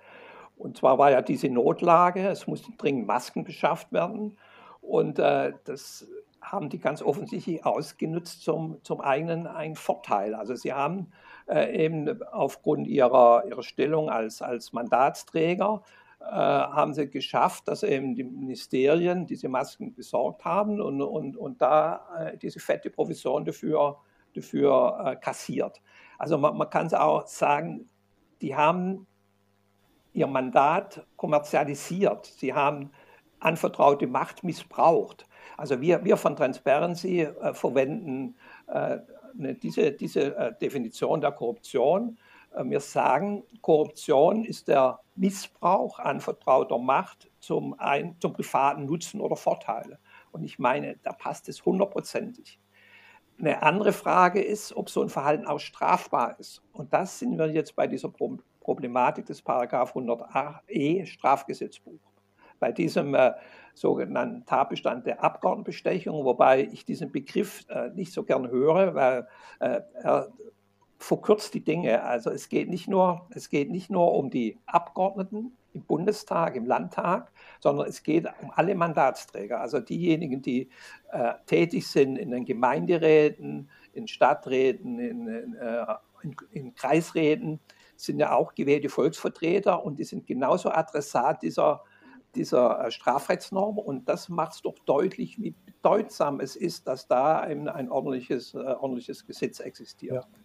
Und 0.58 0.78
zwar 0.78 0.98
war 0.98 1.12
ja 1.12 1.22
diese 1.22 1.50
Notlage, 1.50 2.28
es 2.28 2.48
mussten 2.48 2.78
dringend 2.78 3.08
Masken 3.08 3.44
beschafft 3.44 3.92
werden. 3.92 4.38
Und 4.82 5.20
äh, 5.20 5.54
das 5.66 6.08
haben 6.42 6.70
die 6.70 6.80
ganz 6.80 7.02
offensichtlich 7.02 7.66
ausgenutzt 7.66 8.44
zum, 8.44 8.78
zum 8.84 9.02
eigenen 9.02 9.48
einen 9.48 9.76
Vorteil. 9.76 10.36
Also 10.36 10.56
sie 10.56 10.74
haben 10.74 11.12
äh, 11.48 11.86
eben 11.86 12.24
aufgrund 12.24 12.88
ihrer, 12.88 13.44
ihrer 13.48 13.64
Stellung 13.64 14.10
als, 14.10 14.42
als 14.42 14.72
Mandatsträger 14.72 15.82
äh, 15.84 16.05
haben 16.32 16.94
sie 16.94 17.10
geschafft, 17.10 17.68
dass 17.68 17.84
eben 17.84 18.16
die 18.16 18.24
Ministerien 18.24 19.26
diese 19.26 19.50
Masken 19.50 19.94
besorgt 19.94 20.44
haben 20.44 20.82
und, 20.82 21.02
und, 21.02 21.38
und 21.38 21.62
da 21.62 22.08
äh, 22.20 22.38
diese 22.38 22.60
fette 22.60 22.90
Provision 22.90 23.46
dafür, 23.46 23.98
dafür 24.34 25.04
äh, 25.06 25.16
kassiert. 25.16 25.82
Also 26.18 26.38
man, 26.38 26.58
man 26.58 26.70
kann 26.70 26.88
es 26.88 26.94
auch 26.94 27.28
sagen, 27.28 27.90
die 28.42 28.56
haben 28.56 29.08
ihr 30.14 30.28
Mandat 30.28 31.06
kommerzialisiert. 31.16 32.26
Sie 32.26 32.54
haben 32.54 32.92
anvertraute 33.40 34.08
Macht 34.08 34.44
missbraucht. 34.44 35.28
Also 35.58 35.82
wir, 35.82 36.04
wir 36.04 36.18
von 36.18 36.36
Transparency 36.36 37.22
äh, 37.22 37.54
verwenden 37.54 38.36
äh, 38.68 39.00
diese, 39.36 39.92
diese 39.92 40.36
äh, 40.36 40.54
Definition 40.58 41.22
der 41.22 41.34
Korruption 41.34 42.18
äh, 42.18 42.22
wir 42.64 42.80
sagen, 42.80 43.44
Korruption 43.62 44.46
ist 44.46 44.68
der 44.68 45.00
Missbrauch 45.16 46.00
anvertrauter 46.00 46.78
Macht 46.78 47.30
zum, 47.40 47.78
ein, 47.80 48.16
zum 48.20 48.34
privaten 48.34 48.86
Nutzen 48.86 49.20
oder 49.22 49.36
Vorteile. 49.36 50.00
Und 50.32 50.44
ich 50.44 50.60
meine, 50.60 50.98
da 51.04 51.14
passt 51.14 51.50
es 51.50 51.66
hundertprozentig. 51.66 52.60
Eine 53.38 53.64
andere 53.64 53.92
Frage 53.92 54.42
ist, 54.42 54.76
ob 54.76 54.90
so 54.90 55.02
ein 55.02 55.10
Verhalten 55.10 55.46
auch 55.46 55.60
strafbar 55.60 56.40
ist. 56.40 56.62
Und 56.72 56.94
das 56.94 57.20
sind 57.20 57.38
wir 57.38 57.52
jetzt 57.52 57.76
bei 57.76 57.88
dieser 57.88 58.10
Problematik 58.62 59.26
des 59.26 59.42
Paragraph 59.42 59.96
100e 59.96 61.06
Strafgesetzbuch. 61.06 62.00
Bei 62.60 62.72
diesem 62.72 63.14
äh, 63.14 63.34
sogenannten 63.74 64.46
Tatbestand 64.46 65.06
der 65.06 65.22
Abgeordnetenbestechung, 65.22 66.24
wobei 66.24 66.64
ich 66.64 66.86
diesen 66.86 67.12
Begriff 67.12 67.66
äh, 67.68 67.90
nicht 67.90 68.14
so 68.14 68.24
gern 68.24 68.50
höre, 68.50 68.96
weil 68.96 69.28
äh, 69.60 69.82
er 70.02 70.32
verkürzt 70.98 71.54
die 71.54 71.64
Dinge. 71.64 72.04
Also 72.04 72.30
es 72.30 72.50
geht 72.50 72.70
nicht 72.70 72.88
nur, 72.88 73.28
es 73.32 73.50
geht 73.50 73.70
nicht 73.70 73.90
nur 73.90 74.14
um 74.14 74.30
die 74.30 74.58
Abgeordneten 74.66 75.56
im 75.74 75.84
Bundestag, 75.84 76.56
im 76.56 76.66
Landtag, 76.66 77.32
sondern 77.60 77.88
es 77.88 78.02
geht 78.02 78.26
um 78.42 78.52
alle 78.56 78.76
Mandatsträger, 78.76 79.60
also 79.60 79.82
diejenigen, 79.82 80.42
die 80.42 80.70
äh, 81.12 81.34
tätig 81.46 81.88
sind 81.88 82.16
in 82.16 82.32
den 82.32 82.46
Gemeinderäten, 82.46 83.70
in 83.94 84.08
Stadträten, 84.08 85.00
in, 85.00 85.28
in, 85.28 85.54
äh, 85.56 85.86
in, 86.24 86.36
in 86.52 86.76
Kreisräten, 86.76 87.60
sind 87.98 88.20
ja 88.20 88.34
auch 88.34 88.56
gewählte 88.56 88.90
Volksvertreter 88.90 89.84
und 89.84 90.00
die 90.00 90.04
sind 90.04 90.28
genauso 90.28 90.70
Adressat 90.70 91.42
dieser, 91.42 91.84
dieser 92.36 92.86
äh, 92.86 92.92
Strafrechtsnorm. 92.92 93.78
Und 93.78 94.10
das 94.10 94.30
macht 94.30 94.54
es 94.54 94.62
doch 94.62 94.78
deutlich, 94.86 95.40
wie 95.40 95.56
bedeutsam 95.66 96.40
es 96.40 96.56
ist, 96.56 96.88
dass 96.88 97.08
da 97.08 97.40
ein, 97.40 97.68
ein 97.68 97.90
ordentliches, 97.90 98.54
äh, 98.54 98.58
ordentliches 98.58 99.26
Gesetz 99.26 99.60
existiert. 99.60 100.26
Ja. 100.26 100.45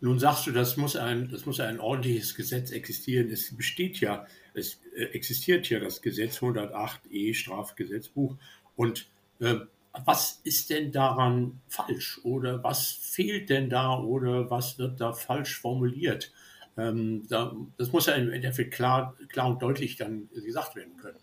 Nun 0.00 0.18
sagst 0.18 0.46
du, 0.46 0.52
das 0.52 0.76
muss 0.76 0.96
ein, 0.96 1.28
das 1.28 1.46
muss 1.46 1.60
ein 1.60 1.80
ordentliches 1.80 2.34
Gesetz 2.34 2.70
existieren. 2.70 3.30
Es 3.30 3.56
besteht 3.56 4.00
ja, 4.00 4.26
es 4.54 4.80
äh, 4.94 5.04
existiert 5.06 5.68
ja 5.68 5.80
das 5.80 6.02
Gesetz 6.02 6.38
108e 6.38 7.34
Strafgesetzbuch. 7.34 8.36
Und 8.76 9.08
äh, 9.40 9.56
was 10.04 10.40
ist 10.44 10.70
denn 10.70 10.92
daran 10.92 11.60
falsch? 11.68 12.20
Oder 12.22 12.62
was 12.62 12.90
fehlt 12.90 13.50
denn 13.50 13.68
da? 13.68 13.98
Oder 13.98 14.48
was 14.50 14.78
wird 14.78 15.00
da 15.00 15.12
falsch 15.12 15.60
formuliert? 15.60 16.32
Ähm, 16.76 17.26
da, 17.28 17.56
das 17.76 17.90
muss 17.92 18.06
ja 18.06 18.14
im 18.14 18.30
Endeffekt 18.30 18.74
klar, 18.74 19.16
klar 19.28 19.48
und 19.48 19.60
deutlich 19.60 19.96
dann 19.96 20.28
gesagt 20.32 20.76
werden 20.76 20.96
können. 20.96 21.18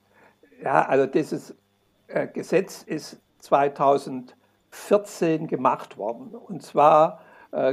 Ja, 0.62 0.86
also 0.86 1.06
dieses 1.06 1.56
äh, 2.08 2.28
Gesetz 2.28 2.84
ist 2.84 3.22
2014 3.40 5.48
gemacht 5.48 5.98
worden. 5.98 6.36
Und 6.36 6.62
zwar 6.62 7.22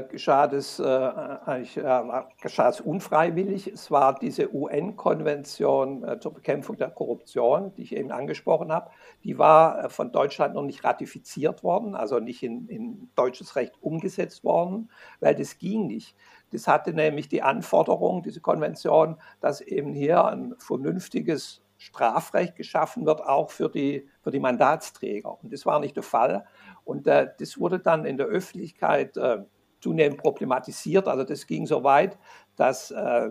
geschah 0.09 0.47
das 0.47 0.79
äh, 0.79 0.85
äh, 0.85 2.23
geschah 2.41 2.69
es 2.69 2.81
unfreiwillig. 2.81 3.67
Es 3.67 3.91
war 3.91 4.17
diese 4.17 4.55
UN-Konvention 4.55 6.05
äh, 6.05 6.21
zur 6.21 6.35
Bekämpfung 6.35 6.77
der 6.77 6.91
Korruption, 6.91 7.75
die 7.75 7.83
ich 7.83 7.97
eben 7.97 8.13
angesprochen 8.13 8.71
habe, 8.71 8.91
die 9.25 9.39
war 9.39 9.85
äh, 9.85 9.89
von 9.89 10.13
Deutschland 10.13 10.55
noch 10.55 10.63
nicht 10.63 10.85
ratifiziert 10.85 11.65
worden, 11.65 11.97
also 11.97 12.21
nicht 12.21 12.45
in, 12.45 12.69
in 12.69 13.11
deutsches 13.17 13.57
Recht 13.57 13.75
umgesetzt 13.81 14.45
worden, 14.45 14.89
weil 15.19 15.35
das 15.35 15.59
ging 15.59 15.89
nicht. 15.89 16.15
Das 16.53 16.69
hatte 16.69 16.93
nämlich 16.93 17.29
die 17.29 17.43
Anforderung, 17.43 18.23
diese 18.23 18.41
Konvention, 18.41 19.17
dass 19.41 19.61
eben 19.61 19.95
hier 19.95 20.25
ein 20.27 20.55
vernünftiges 20.59 21.63
Strafrecht 21.79 22.55
geschaffen 22.55 23.05
wird, 23.07 23.27
auch 23.27 23.51
für 23.51 23.69
die, 23.69 24.09
für 24.23 24.31
die 24.31 24.39
Mandatsträger. 24.39 25.43
Und 25.43 25.53
das 25.53 25.67
war 25.67 25.81
nicht 25.81 25.97
der 25.97 26.05
Fall. 26.05 26.45
Und 26.85 27.09
äh, 27.09 27.29
das 27.41 27.59
wurde 27.59 27.81
dann 27.81 28.05
in 28.05 28.17
der 28.17 28.27
Öffentlichkeit 28.27 29.17
äh, 29.17 29.39
zunehmend 29.83 30.19
problematisiert. 30.19 31.09
Also 31.09 31.25
das 31.25 31.47
ging 31.47 31.67
so 31.67 31.85
weit, 31.85 32.17
dass 32.57 32.91
äh, 32.91 33.31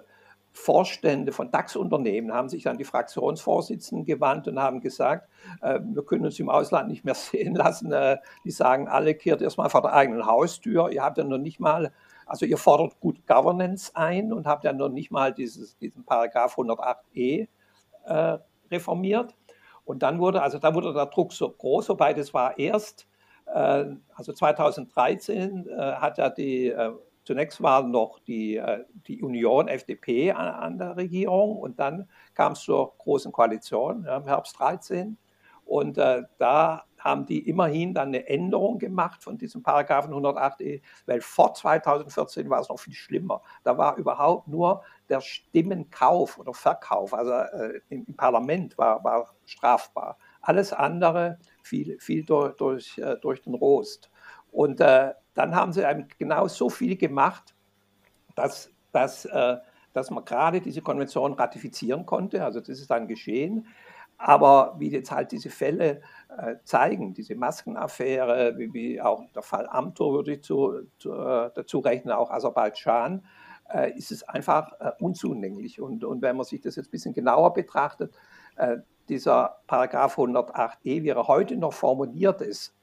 Vorstände 0.54 1.32
von 1.32 1.50
DAX-Unternehmen 1.50 2.34
haben 2.34 2.50
sich 2.50 2.68
an 2.68 2.78
die 2.78 2.84
Fraktionsvorsitzenden 2.84 4.06
gewandt 4.06 4.50
und 4.50 4.60
haben 4.60 4.82
gesagt, 4.82 5.30
äh, 5.62 5.80
wir 5.82 6.04
können 6.04 6.26
uns 6.26 6.40
im 6.40 6.50
Ausland 6.50 6.90
nicht 6.90 7.06
mehr 7.06 7.16
sehen 7.16 7.56
lassen. 7.56 7.92
Äh, 7.92 8.18
die 8.44 8.52
sagen 8.52 8.88
alle, 8.88 9.16
kehrt 9.16 9.42
erstmal 9.42 9.70
vor 9.70 9.82
der 9.82 9.94
eigenen 9.94 10.26
Haustür. 10.26 10.92
Ihr 10.92 11.04
habt 11.04 11.18
ja 11.18 11.24
noch 11.24 11.38
nicht 11.38 11.60
mal, 11.60 11.92
also 12.26 12.46
ihr 12.46 12.58
fordert 12.58 13.00
Good 13.00 13.26
Governance 13.28 13.96
ein 13.96 14.34
und 14.34 14.46
habt 14.46 14.66
ja 14.66 14.74
noch 14.74 14.90
nicht 14.90 15.12
mal 15.12 15.34
dieses, 15.34 15.78
diesen 15.78 16.04
Paragraph 16.04 16.58
108e 16.58 17.48
äh, 18.06 18.38
reformiert. 18.70 19.34
Und 19.86 20.04
dann 20.04 20.20
wurde, 20.20 20.42
also 20.42 20.60
da 20.60 20.76
wurde 20.76 20.94
der 20.94 21.08
Druck 21.08 21.34
so 21.34 21.50
groß, 21.50 21.90
wobei 21.90 22.14
das 22.14 22.34
war 22.34 22.60
erst 22.60 23.08
also 23.54 24.34
2013 24.34 25.68
äh, 25.68 25.94
hat 25.94 26.18
ja 26.18 26.30
die, 26.30 26.68
äh, 26.68 26.92
zunächst 27.24 27.62
war 27.62 27.84
noch 27.84 28.20
die, 28.20 28.62
die 29.08 29.22
Union 29.22 29.68
FDP 29.68 30.32
an, 30.32 30.48
an 30.48 30.78
der 30.78 30.98
Regierung 30.98 31.58
und 31.58 31.80
dann 31.80 32.10
kam 32.34 32.54
es 32.54 32.62
zur 32.62 32.98
Großen 32.98 33.32
Koalition 33.32 34.06
ja, 34.06 34.18
im 34.18 34.26
Herbst 34.26 34.56
2013. 34.56 35.18
Und 35.72 35.98
äh, 35.98 36.24
da 36.38 36.84
haben 37.00 37.26
die 37.26 37.48
immerhin 37.48 37.94
dann 37.94 38.10
eine 38.10 38.28
Änderung 38.28 38.78
gemacht 38.78 39.24
von 39.24 39.38
diesem 39.38 39.64
Paragraphen 39.64 40.14
108e, 40.14 40.82
weil 41.06 41.22
vor 41.22 41.54
2014 41.54 42.50
war 42.50 42.60
es 42.60 42.70
noch 42.70 42.80
viel 42.80 42.94
schlimmer. 42.94 43.42
Da 43.64 43.78
war 43.78 43.96
überhaupt 43.96 44.48
nur 44.48 44.84
der 45.10 45.22
Stimmenkauf 45.22 46.38
oder 46.38 46.54
Verkauf, 46.54 47.14
also 47.14 47.32
äh, 47.32 47.80
im, 47.90 48.06
im, 48.06 48.16
Parlament 48.16 48.78
war, 48.78 49.04
war 49.04 49.34
strafbar. 49.46 50.18
Alles 50.42 50.74
andere 50.74 51.40
fiel, 51.64 51.98
fiel 52.00 52.24
durch, 52.24 52.56
durch, 52.56 52.98
äh, 52.98 53.18
durch 53.22 53.42
den 53.42 53.56
Rost. 53.56 54.10
Und 54.52 54.82
äh, 54.82 55.14
dann 55.34 55.56
haben 55.56 55.72
sie 55.72 55.84
genau 56.18 56.48
so 56.48 56.70
viel 56.70 56.98
gemacht, 56.98 57.56
dass, 58.36 58.70
dass, 58.92 59.26
äh, 59.26 59.58
dass 59.94 60.12
man 60.12 60.26
gerade 60.26 60.62
diese 60.62 60.82
Konvention 60.82 61.34
ratifizieren 61.34 62.06
konnte. 62.06 62.44
Also 62.44 62.60
das 62.60 62.80
ist 62.80 62.92
dann 62.92 63.08
geschehen. 63.08 63.68
Aber 64.18 64.76
wie 64.78 64.92
jetzt 64.92 65.12
halt 65.12 65.32
diese 65.32 65.50
Fälle 65.50 66.02
äh, 66.38 66.56
zeigen, 66.64 67.14
diese 67.14 67.36
Maskenaffäre, 67.36 68.56
wie, 68.58 68.72
wie, 68.72 69.02
auch 69.02 69.24
der 69.34 69.42
Fall 69.42 69.68
Amtor 69.68 70.14
würde 70.14 70.34
ich 70.34 70.44
zu, 70.44 70.82
zu, 71.00 71.12
äh, 71.12 71.50
dazu 71.56 71.80
rechnen, 71.80 72.14
auch 72.14 72.30
Aserbaidschan, 72.30 73.26
äh, 73.74 73.98
ist 73.98 74.12
es 74.12 74.22
einfach 74.24 74.74
unzunänglich. 75.00 75.82
Und, 75.82 76.04
und 76.04 76.22
wenn 76.22 76.36
man 76.36 76.46
sich 76.46 76.62
das 76.62 76.76
jetzt 76.76 76.90
ein 76.90 76.92
bisschen 76.92 77.14
genauer 77.14 77.54
betrachtet, 77.54 78.14
dieser 79.12 79.58
Paragraph 79.68 80.18
108e, 80.18 81.04
wie 81.04 81.10
er 81.10 81.28
heute 81.28 81.58
noch 81.58 81.74
formuliert 81.74 82.40
ist, 82.40 82.74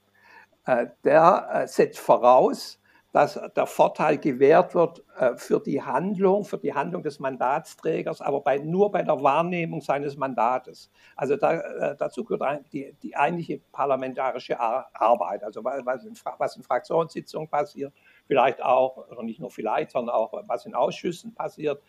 äh, 0.66 0.88
der 1.02 1.48
äh, 1.50 1.66
setzt 1.66 1.98
voraus, 1.98 2.78
dass 3.12 3.40
der 3.56 3.64
Vorteil 3.64 4.18
gewährt 4.18 4.74
wird 4.74 5.02
äh, 5.18 5.34
für 5.38 5.58
die 5.58 5.82
Handlung, 5.82 6.44
für 6.44 6.58
die 6.58 6.74
Handlung 6.74 7.02
des 7.02 7.18
Mandatsträgers, 7.18 8.20
aber 8.20 8.42
bei, 8.42 8.58
nur 8.58 8.92
bei 8.92 9.02
der 9.02 9.22
Wahrnehmung 9.22 9.80
seines 9.80 10.18
Mandates. 10.18 10.90
Also 11.16 11.36
da, 11.36 11.94
dazu 11.94 12.22
gehört 12.24 12.70
die, 12.74 12.94
die 13.02 13.16
eigentliche 13.16 13.62
parlamentarische 13.72 14.60
Arbeit, 14.60 15.42
also 15.42 15.64
was 15.64 16.04
in, 16.04 16.12
was 16.36 16.56
in 16.58 16.62
Fraktionssitzungen 16.62 17.48
passiert, 17.48 17.94
vielleicht 18.26 18.62
auch, 18.62 19.08
oder 19.08 19.22
nicht 19.22 19.40
nur 19.40 19.50
vielleicht, 19.50 19.92
sondern 19.92 20.14
auch 20.14 20.34
was 20.46 20.66
in 20.66 20.74
Ausschüssen 20.74 21.34
passiert, 21.34 21.82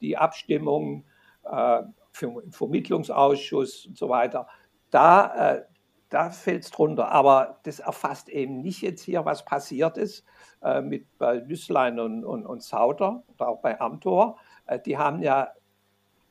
die 0.00 0.16
Abstimmungen, 0.16 1.04
für, 2.12 2.42
im 2.42 2.52
Vermittlungsausschuss 2.52 3.86
und 3.86 3.98
so 3.98 4.08
weiter, 4.08 4.46
da, 4.90 5.54
äh, 5.54 5.64
da 6.08 6.30
fällt 6.30 6.64
es 6.64 6.70
drunter. 6.70 7.10
Aber 7.10 7.58
das 7.64 7.80
erfasst 7.80 8.28
eben 8.28 8.60
nicht 8.60 8.82
jetzt 8.82 9.02
hier, 9.02 9.24
was 9.24 9.44
passiert 9.44 9.96
ist 9.96 10.24
äh, 10.62 10.80
mit 10.80 11.18
bei 11.18 11.36
Lüßlein 11.36 11.98
und, 11.98 12.24
und, 12.24 12.46
und 12.46 12.62
Sauter 12.62 13.22
oder 13.34 13.48
auch 13.48 13.60
bei 13.60 13.80
Amtor. 13.80 14.38
Äh, 14.66 14.78
die 14.80 14.98
haben 14.98 15.22
ja 15.22 15.52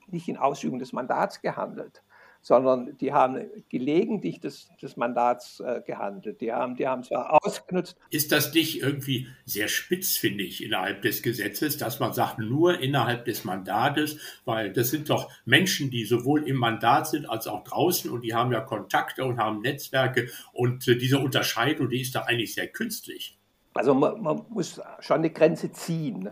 nicht 0.08 0.27
in 0.27 0.38
Ausübung 0.38 0.80
des 0.80 0.94
Mandats 0.94 1.41
gehandelt, 1.41 2.03
sondern 2.42 2.98
die 2.98 3.14
haben 3.14 3.50
gelegentlich 3.70 4.40
des, 4.40 4.70
des 4.82 4.98
Mandats 4.98 5.60
äh, 5.60 5.82
gehandelt. 5.86 6.42
Die 6.42 6.52
haben, 6.52 6.76
die 6.76 6.88
haben 6.88 7.04
zwar 7.04 7.44
ausgenutzt. 7.46 7.96
Ist 8.10 8.32
das 8.32 8.54
nicht 8.54 8.82
irgendwie 8.82 9.28
sehr 9.46 9.68
spitz, 9.68 10.18
finde 10.18 10.44
ich, 10.44 10.64
innerhalb 10.64 11.04
des 11.04 11.22
Gesetzes, 11.22 11.78
dass 11.78 12.00
man 12.00 12.14
sagt, 12.14 12.40
nur 12.40 12.80
innerhalb 12.80 13.26
des 13.26 13.44
Mandates, 13.44 14.18
weil 14.46 14.74
das 14.74 14.90
sind 14.90 15.10
doch 15.10 15.32
Menschen, 15.46 15.92
die 15.92 16.04
sowohl 16.06 16.48
im 16.48 16.58
Mandat 16.58 17.08
sind 17.08 17.30
als 17.30 17.48
auch 17.48 17.64
draußen 17.64 18.10
und 18.10 18.24
die 18.24 18.34
haben 18.34 18.52
ja 18.52 18.62
Kontakte 18.62 19.24
und 19.24 19.38
haben 19.38 19.62
Netzwerke 19.62 20.28
und 20.52 20.88
äh, 20.88 20.96
diese 20.96 21.20
Unterscheidung, 21.20 21.90
die 21.90 22.02
ist 22.02 22.16
doch 22.16 22.26
eigentlich 22.26 22.56
sehr 22.56 22.68
künstlich. 22.68 23.38
Also 23.74 23.94
man, 23.94 24.22
man 24.22 24.46
muss 24.50 24.82
schon 25.00 25.18
eine 25.18 25.30
Grenze 25.30 25.72
ziehen. 25.72 26.30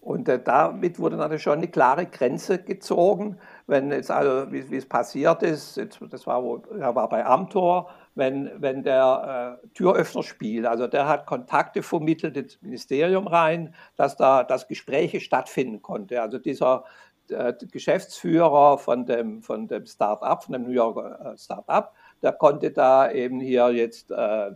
Und 0.00 0.28
äh, 0.28 0.40
damit 0.42 0.98
wurde 0.98 1.16
natürlich 1.16 1.42
schon 1.42 1.58
eine 1.58 1.68
klare 1.68 2.06
Grenze 2.06 2.62
gezogen 2.62 3.38
wenn 3.68 3.92
jetzt 3.92 4.10
also, 4.10 4.50
wie, 4.50 4.76
es 4.76 4.88
passiert 4.88 5.42
ist, 5.42 5.76
jetzt, 5.76 6.00
das 6.10 6.26
war, 6.26 6.42
wo, 6.42 6.62
er 6.80 6.94
war 6.94 7.08
bei 7.08 7.24
Amtor, 7.24 7.90
wenn, 8.14 8.50
wenn 8.56 8.82
der 8.82 9.60
äh, 9.62 9.68
Türöffner 9.74 10.22
spielt, 10.22 10.66
also 10.66 10.86
der 10.86 11.06
hat 11.06 11.26
Kontakte 11.26 11.82
vermittelt 11.82 12.36
ins 12.36 12.60
Ministerium 12.62 13.26
rein, 13.26 13.74
dass 13.94 14.16
da 14.16 14.42
dass 14.42 14.68
Gespräche 14.68 15.20
stattfinden 15.20 15.82
konnte. 15.82 16.20
Also 16.22 16.38
dieser 16.38 16.84
äh, 17.28 17.52
Geschäftsführer 17.70 18.78
von 18.78 19.04
dem, 19.04 19.42
von 19.42 19.68
dem 19.68 19.84
Start-up, 19.84 20.44
von 20.44 20.54
dem 20.54 20.62
New 20.62 20.70
Yorker 20.70 21.34
äh, 21.34 21.38
Start-up, 21.38 21.94
der 22.22 22.32
konnte 22.32 22.70
da 22.70 23.12
eben 23.12 23.38
hier 23.38 23.70
jetzt 23.70 24.10
äh, 24.10 24.50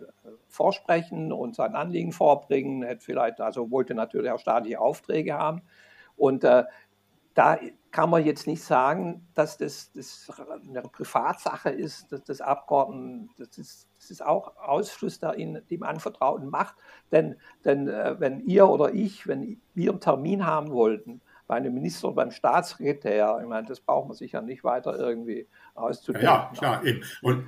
vorsprechen 0.49 1.33
und 1.33 1.55
sein 1.55 1.75
Anliegen 1.75 2.13
vorbringen, 2.13 2.83
hätte 2.83 3.05
vielleicht, 3.05 3.43
also 3.43 3.71
wollte 3.71 3.95
natürlich 3.95 4.31
auch 4.31 4.41
staatliche 4.41 4.81
Aufträge 4.81 5.35
haben. 5.35 5.61
Und 6.17 6.45
äh, 6.45 6.65
da 7.35 7.59
kann 7.93 8.09
man 8.09 8.25
jetzt 8.25 8.47
nicht 8.47 8.63
sagen, 8.63 9.27
dass 9.35 9.59
das, 9.59 9.93
das 9.93 10.33
eine 10.69 10.83
Privatsache 10.83 11.69
ist, 11.69 12.11
dass 12.11 12.25
das 12.25 12.41
Abgeordneten, 12.41 13.29
das 13.39 13.59
ist, 13.59 13.89
das 13.97 14.11
ist 14.11 14.25
auch 14.25 14.57
Ausfluss 14.57 15.21
der 15.21 15.37
ihnen, 15.37 15.63
dem 15.69 15.83
anvertrauten 15.83 16.49
Macht. 16.49 16.75
Denn, 17.13 17.37
denn 17.65 17.89
äh, 17.89 18.19
wenn 18.19 18.41
ihr 18.41 18.67
oder 18.69 18.95
ich, 18.95 19.29
wenn 19.29 19.61
wir 19.75 19.91
einen 19.91 20.01
Termin 20.01 20.47
haben 20.47 20.71
wollten, 20.71 21.21
bei 21.47 21.57
einem 21.57 21.75
Minister 21.75 22.09
oder 22.09 22.17
beim 22.17 22.31
Staatssekretär, 22.31 23.39
ich 23.43 23.49
meine, 23.49 23.67
das 23.67 23.81
braucht 23.81 24.09
man 24.09 24.17
sich 24.17 24.33
ja 24.33 24.41
nicht 24.41 24.65
weiter 24.65 24.99
irgendwie 24.99 25.47
auszudenken. 25.75 26.27
Ja, 26.27 26.51
ja 26.51 26.59
klar, 26.59 26.85
eben. 26.85 27.03
Und 27.21 27.47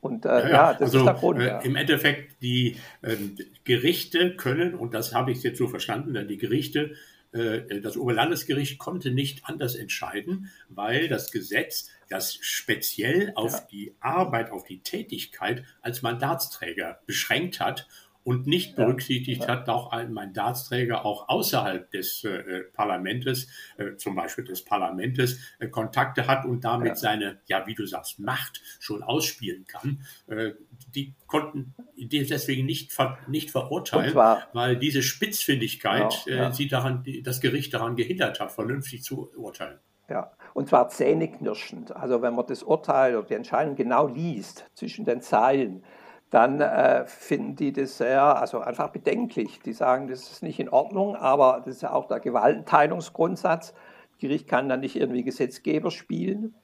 und 0.00 0.26
äh, 0.26 0.28
ja, 0.28 0.48
ja, 0.48 0.72
das 0.72 0.82
also, 0.82 0.98
ist 0.98 1.04
der 1.04 1.14
Grund. 1.14 1.40
Äh, 1.40 1.60
Im 1.62 1.76
Endeffekt, 1.76 2.42
die 2.42 2.76
äh, 3.02 3.16
Gerichte 3.62 4.34
können, 4.34 4.74
und 4.74 4.94
das 4.94 5.14
habe 5.14 5.30
ich 5.30 5.44
jetzt 5.44 5.58
so 5.58 5.68
verstanden, 5.68 6.12
denn 6.12 6.26
die 6.26 6.38
Gerichte 6.38 6.96
das 7.32 7.96
Oberlandesgericht 7.96 8.78
konnte 8.78 9.10
nicht 9.10 9.46
anders 9.46 9.74
entscheiden, 9.74 10.50
weil 10.68 11.08
das 11.08 11.32
Gesetz 11.32 11.88
das 12.10 12.34
speziell 12.34 13.32
auf 13.36 13.52
ja. 13.52 13.66
die 13.70 13.94
Arbeit, 14.00 14.50
auf 14.50 14.64
die 14.64 14.82
Tätigkeit 14.82 15.64
als 15.80 16.02
Mandatsträger 16.02 17.00
beschränkt 17.06 17.58
hat 17.58 17.88
und 18.24 18.46
nicht 18.46 18.76
berücksichtigt 18.76 19.42
ja, 19.42 19.48
ja. 19.48 19.60
hat, 19.60 19.68
auch 19.68 19.92
ein 19.92 20.12
Mandatsträger 20.12 21.04
auch 21.04 21.28
außerhalb 21.28 21.90
des 21.90 22.24
äh, 22.24 22.62
Parlamentes, 22.72 23.48
äh, 23.78 23.96
zum 23.96 24.14
Beispiel 24.14 24.44
des 24.44 24.64
Parlamentes, 24.64 25.40
äh, 25.58 25.68
Kontakte 25.68 26.26
hat 26.26 26.44
und 26.44 26.64
damit 26.64 26.88
ja. 26.88 26.94
seine, 26.94 27.40
ja, 27.46 27.66
wie 27.66 27.74
du 27.74 27.86
sagst, 27.86 28.18
Macht 28.20 28.60
schon 28.80 29.02
ausspielen 29.02 29.66
kann. 29.66 30.04
Äh, 30.28 30.52
die 30.94 31.14
konnten 31.26 31.74
die 31.96 32.24
deswegen 32.26 32.66
nicht, 32.66 32.92
ver 32.92 33.18
nicht 33.28 33.50
verurteilen, 33.50 34.12
zwar, 34.12 34.48
weil 34.52 34.76
diese 34.76 35.02
Spitzfindigkeit 35.02 36.24
genau, 36.24 36.48
äh, 36.48 36.52
sie 36.52 36.68
daran, 36.68 37.04
das 37.22 37.40
Gericht 37.40 37.74
daran 37.74 37.96
gehindert 37.96 38.40
hat, 38.40 38.52
vernünftig 38.52 39.02
zu 39.02 39.30
urteilen. 39.36 39.78
Ja, 40.08 40.32
und 40.52 40.68
zwar 40.68 40.88
zähneknirschend. 40.88 41.94
Also 41.94 42.22
wenn 42.22 42.34
man 42.34 42.46
das 42.46 42.62
Urteil 42.62 43.16
oder 43.16 43.28
die 43.28 43.34
Entscheidung 43.34 43.76
genau 43.76 44.08
liest 44.08 44.66
zwischen 44.74 45.04
den 45.04 45.22
Zeilen, 45.22 45.84
dann 46.32 46.62
äh, 46.62 47.04
finden 47.04 47.56
die 47.56 47.72
das 47.74 47.98
sehr, 47.98 48.22
also 48.22 48.60
einfach 48.60 48.88
bedenklich. 48.88 49.60
Die 49.60 49.74
sagen, 49.74 50.08
das 50.08 50.30
ist 50.30 50.42
nicht 50.42 50.58
in 50.58 50.70
Ordnung, 50.70 51.14
aber 51.14 51.60
das 51.62 51.76
ist 51.76 51.82
ja 51.82 51.92
auch 51.92 52.06
der 52.06 52.20
Gewaltenteilungsgrundsatz. 52.20 53.74
Das 53.74 54.18
Gericht 54.18 54.48
kann 54.48 54.70
dann 54.70 54.80
nicht 54.80 54.96
irgendwie 54.96 55.24
Gesetzgeber 55.24 55.90
spielen, 55.90 56.54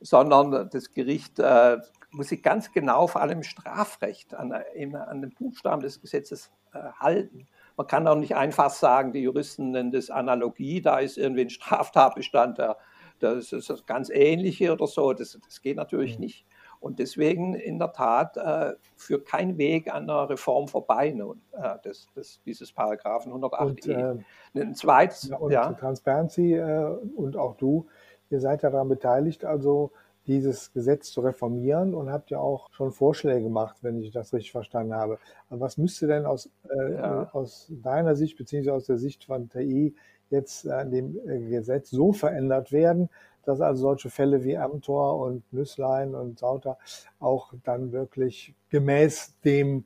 sondern 0.00 0.68
das 0.70 0.90
Gericht 0.90 1.38
äh, 1.38 1.78
muss 2.10 2.30
sich 2.30 2.42
ganz 2.42 2.72
genau 2.72 3.06
vor 3.06 3.20
allem 3.20 3.38
im 3.38 3.42
Strafrecht 3.44 4.34
an, 4.34 4.52
an 4.52 5.20
den 5.20 5.30
Buchstaben 5.30 5.82
des 5.82 6.00
Gesetzes 6.00 6.50
äh, 6.74 6.80
halten. 6.98 7.46
man 7.76 7.86
kann 7.86 8.08
auch 8.08 8.16
nicht 8.16 8.34
einfach 8.34 8.70
sagen, 8.70 9.12
die 9.12 9.20
Juristen 9.20 9.70
nennen 9.70 9.92
das 9.92 10.10
Analogie, 10.10 10.80
da 10.80 10.98
ist 10.98 11.16
irgendwie 11.16 11.42
ein 11.42 11.50
Straftatbestand, 11.50 12.58
der, 12.58 12.76
das 13.20 13.52
ist 13.52 13.70
das 13.70 13.86
ganz 13.86 14.10
ähnliche 14.10 14.72
oder 14.72 14.88
so. 14.88 15.12
Das, 15.12 15.38
das 15.44 15.62
geht 15.62 15.76
natürlich 15.76 16.16
mhm. 16.16 16.24
nicht. 16.24 16.44
Und 16.82 16.98
deswegen 16.98 17.54
in 17.54 17.78
der 17.78 17.92
Tat 17.92 18.36
äh, 18.36 18.74
führt 18.96 19.24
kein 19.24 19.56
Weg 19.56 19.92
an 19.92 20.10
einer 20.10 20.28
Reform 20.28 20.66
vorbei 20.66 21.12
nun, 21.12 21.40
äh, 21.52 21.78
des, 21.84 22.08
des, 22.16 22.42
dieses 22.44 22.72
Paragraphen 22.72 23.32
108e. 23.32 23.64
Und, 23.64 23.86
äh, 23.86 24.60
ein 24.60 24.74
zweites, 24.74 25.28
ja, 25.28 25.36
und 25.36 25.52
ja. 25.52 25.72
Transparency 25.74 26.54
äh, 26.54 26.84
und 27.16 27.36
auch 27.36 27.56
du, 27.56 27.86
ihr 28.30 28.40
seid 28.40 28.62
ja 28.62 28.70
daran 28.70 28.88
beteiligt, 28.88 29.44
also 29.44 29.92
dieses 30.26 30.72
Gesetz 30.72 31.12
zu 31.12 31.20
reformieren 31.20 31.94
und 31.94 32.10
habt 32.10 32.30
ja 32.30 32.38
auch 32.38 32.68
schon 32.72 32.90
Vorschläge 32.90 33.44
gemacht, 33.44 33.76
wenn 33.82 34.00
ich 34.00 34.10
das 34.10 34.32
richtig 34.32 34.50
verstanden 34.50 34.94
habe. 34.94 35.18
Aber 35.50 35.60
was 35.60 35.78
müsste 35.78 36.08
denn 36.08 36.26
aus, 36.26 36.50
äh, 36.68 36.94
ja. 36.94 37.30
aus 37.32 37.70
deiner 37.70 38.16
Sicht 38.16 38.36
beziehungsweise 38.36 38.74
aus 38.74 38.86
der 38.86 38.98
Sicht 38.98 39.24
von 39.24 39.48
TI 39.48 39.94
jetzt 40.30 40.68
an 40.68 40.90
dem 40.90 41.16
äh, 41.28 41.48
Gesetz 41.48 41.90
so 41.90 42.12
verändert 42.12 42.72
werden, 42.72 43.08
dass 43.44 43.60
also 43.60 43.82
solche 43.82 44.10
Fälle 44.10 44.44
wie 44.44 44.56
Amtor 44.56 45.18
und 45.18 45.50
Nüsslein 45.52 46.14
und 46.14 46.38
Sauter 46.38 46.78
auch 47.20 47.52
dann 47.64 47.92
wirklich 47.92 48.54
gemäß 48.70 49.34
dem 49.44 49.84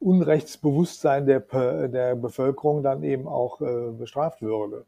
Unrechtsbewusstsein 0.00 1.26
der, 1.26 1.40
der 1.88 2.16
Bevölkerung 2.16 2.82
dann 2.82 3.02
eben 3.02 3.26
auch 3.26 3.60
äh, 3.60 3.90
bestraft 3.92 4.42
würde? 4.42 4.84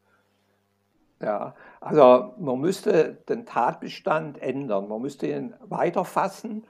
Ja, 1.21 1.55
also 1.81 2.35
man 2.39 2.61
müsste 2.61 3.15
den 3.29 3.45
Tatbestand 3.45 4.41
ändern, 4.41 4.89
man 4.89 5.03
müsste 5.03 5.27
ihn 5.27 5.55
weiterfassen, 5.63 6.65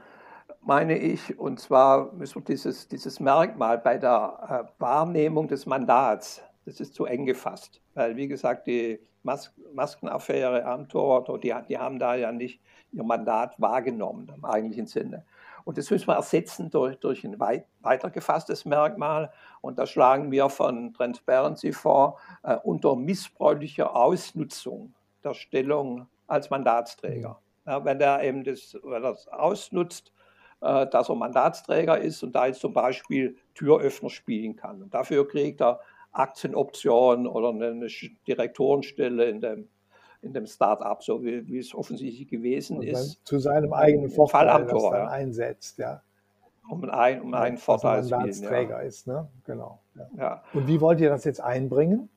meine 0.62 0.98
ich, 0.98 1.38
und 1.38 1.60
zwar 1.60 2.12
müssen 2.12 2.36
wir 2.36 2.44
dieses, 2.44 2.88
dieses 2.88 3.20
Merkmal 3.20 3.78
bei 3.78 3.98
der 3.98 4.66
äh, 4.78 4.80
Wahrnehmung 4.80 5.48
des 5.48 5.66
Mandats, 5.66 6.42
das 6.64 6.80
ist 6.80 6.94
zu 6.94 7.04
eng 7.04 7.26
gefasst, 7.26 7.82
weil 7.94 8.16
wie 8.16 8.28
gesagt, 8.28 8.66
die 8.66 9.00
Mas 9.22 9.52
Maskenaffäre 9.72 10.64
am 10.64 10.88
Tor, 10.88 11.38
die, 11.38 11.54
die 11.68 11.78
haben 11.78 11.98
da 11.98 12.14
ja 12.14 12.32
nicht 12.32 12.60
ihr 12.92 13.04
Mandat 13.04 13.60
wahrgenommen 13.60 14.32
im 14.34 14.44
eigentlichen 14.44 14.86
Sinne. 14.86 15.24
Und 15.64 15.76
das 15.76 15.90
müssen 15.90 16.08
wir 16.08 16.14
ersetzen 16.14 16.70
durch, 16.70 16.96
durch 16.96 17.24
ein 17.24 17.38
weit, 17.40 17.66
weiter 17.82 18.08
gefasstes 18.08 18.64
Merkmal. 18.64 19.30
Und 19.60 19.78
da 19.78 19.86
schlagen 19.86 20.30
wir 20.30 20.48
von 20.48 20.94
Transparency 20.94 21.72
vor, 21.72 22.18
äh, 22.42 22.56
unter 22.62 22.96
missbräuchlicher 22.96 23.94
Ausnutzung 23.94 24.94
der 25.22 25.34
Stellung 25.34 26.06
als 26.26 26.48
Mandatsträger. 26.48 27.38
Ja, 27.66 27.84
wenn 27.84 28.00
er 28.00 28.22
eben 28.22 28.44
das, 28.44 28.78
wenn 28.82 29.02
das 29.02 29.28
ausnutzt, 29.28 30.10
äh, 30.62 30.86
dass 30.86 31.10
er 31.10 31.14
Mandatsträger 31.16 31.98
ist 31.98 32.22
und 32.22 32.32
da 32.32 32.46
jetzt 32.46 32.60
zum 32.60 32.72
Beispiel 32.72 33.36
Türöffner 33.54 34.08
spielen 34.08 34.56
kann. 34.56 34.82
Und 34.82 34.94
dafür 34.94 35.28
kriegt 35.28 35.60
er 35.60 35.80
Aktienoption 36.18 37.26
oder 37.26 37.50
eine 37.50 37.88
Direktorenstelle 38.26 39.24
in 39.24 39.40
dem 39.40 39.68
in 40.20 40.32
dem 40.32 40.46
Start-up, 40.46 41.02
so 41.02 41.22
wie, 41.22 41.46
wie, 41.46 41.58
es 41.58 41.74
offensichtlich 41.74 42.28
gewesen 42.28 42.82
ist. 42.82 43.24
Zu 43.24 43.38
seinem 43.38 43.72
eigenen 43.72 44.10
Vorteil 44.10 44.48
am 44.48 44.66
Tor, 44.66 44.96
ja. 44.96 45.06
einsetzt, 45.06 45.78
ja. 45.78 46.02
Um, 46.68 46.84
ein, 46.90 47.22
um 47.22 47.32
einen 47.34 47.56
Vorteil 47.56 48.02
zu 48.02 48.14
spielen. 48.32 48.68
Ja. 48.68 48.80
ist, 48.80 49.06
ne? 49.06 49.28
Genau. 49.44 49.80
Ja. 49.94 50.08
ja. 50.16 50.42
Und 50.52 50.66
wie 50.66 50.80
wollt 50.80 51.00
ihr 51.00 51.08
das 51.08 51.24
jetzt 51.24 51.40
einbringen? 51.40 52.08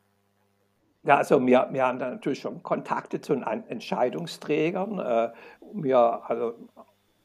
Ja, 1.03 1.17
also 1.17 1.45
wir, 1.45 1.69
wir 1.71 1.85
haben 1.85 1.99
da 1.99 2.09
natürlich 2.09 2.39
schon 2.39 2.61
Kontakte 2.61 3.21
zu 3.21 3.33
den 3.33 3.43
Entscheidungsträgern. 3.43 4.99
Äh, 4.99 5.31
wir 5.73 5.97
also 6.29 6.55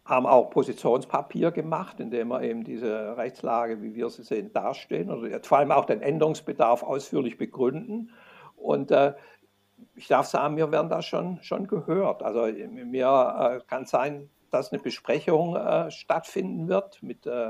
haben 0.07 0.27
auch 0.27 0.51
Positionspapier 0.51 1.51
gemacht, 1.51 1.99
indem 1.99 2.29
wir 2.29 2.43
eben 2.43 2.63
diese 2.63 3.17
Rechtslage, 3.17 3.83
wie 3.83 3.95
wir 3.95 4.09
sie 4.09 4.23
sehen, 4.23 4.53
darstellen 4.53 5.11
oder 5.11 5.43
vor 5.43 5.59
allem 5.59 5.73
auch 5.73 5.85
den 5.85 6.01
Änderungsbedarf 6.01 6.85
ausführlich 6.85 7.37
begründen. 7.37 8.11
Und 8.57 8.93
äh, 8.93 9.15
ich 9.97 10.07
darf 10.07 10.27
sagen, 10.27 10.57
wir 10.57 10.71
werden 10.71 10.89
da 10.89 11.03
schon, 11.03 11.43
schon 11.43 11.67
gehört. 11.67 12.23
Also 12.23 12.47
mir 12.47 13.61
äh, 13.61 13.67
kann 13.67 13.85
sein, 13.85 14.31
dass 14.51 14.73
eine 14.73 14.81
Besprechung 14.81 15.57
äh, 15.57 15.91
stattfinden 15.91 16.69
wird 16.69 17.03
mit, 17.03 17.27
äh, 17.27 17.49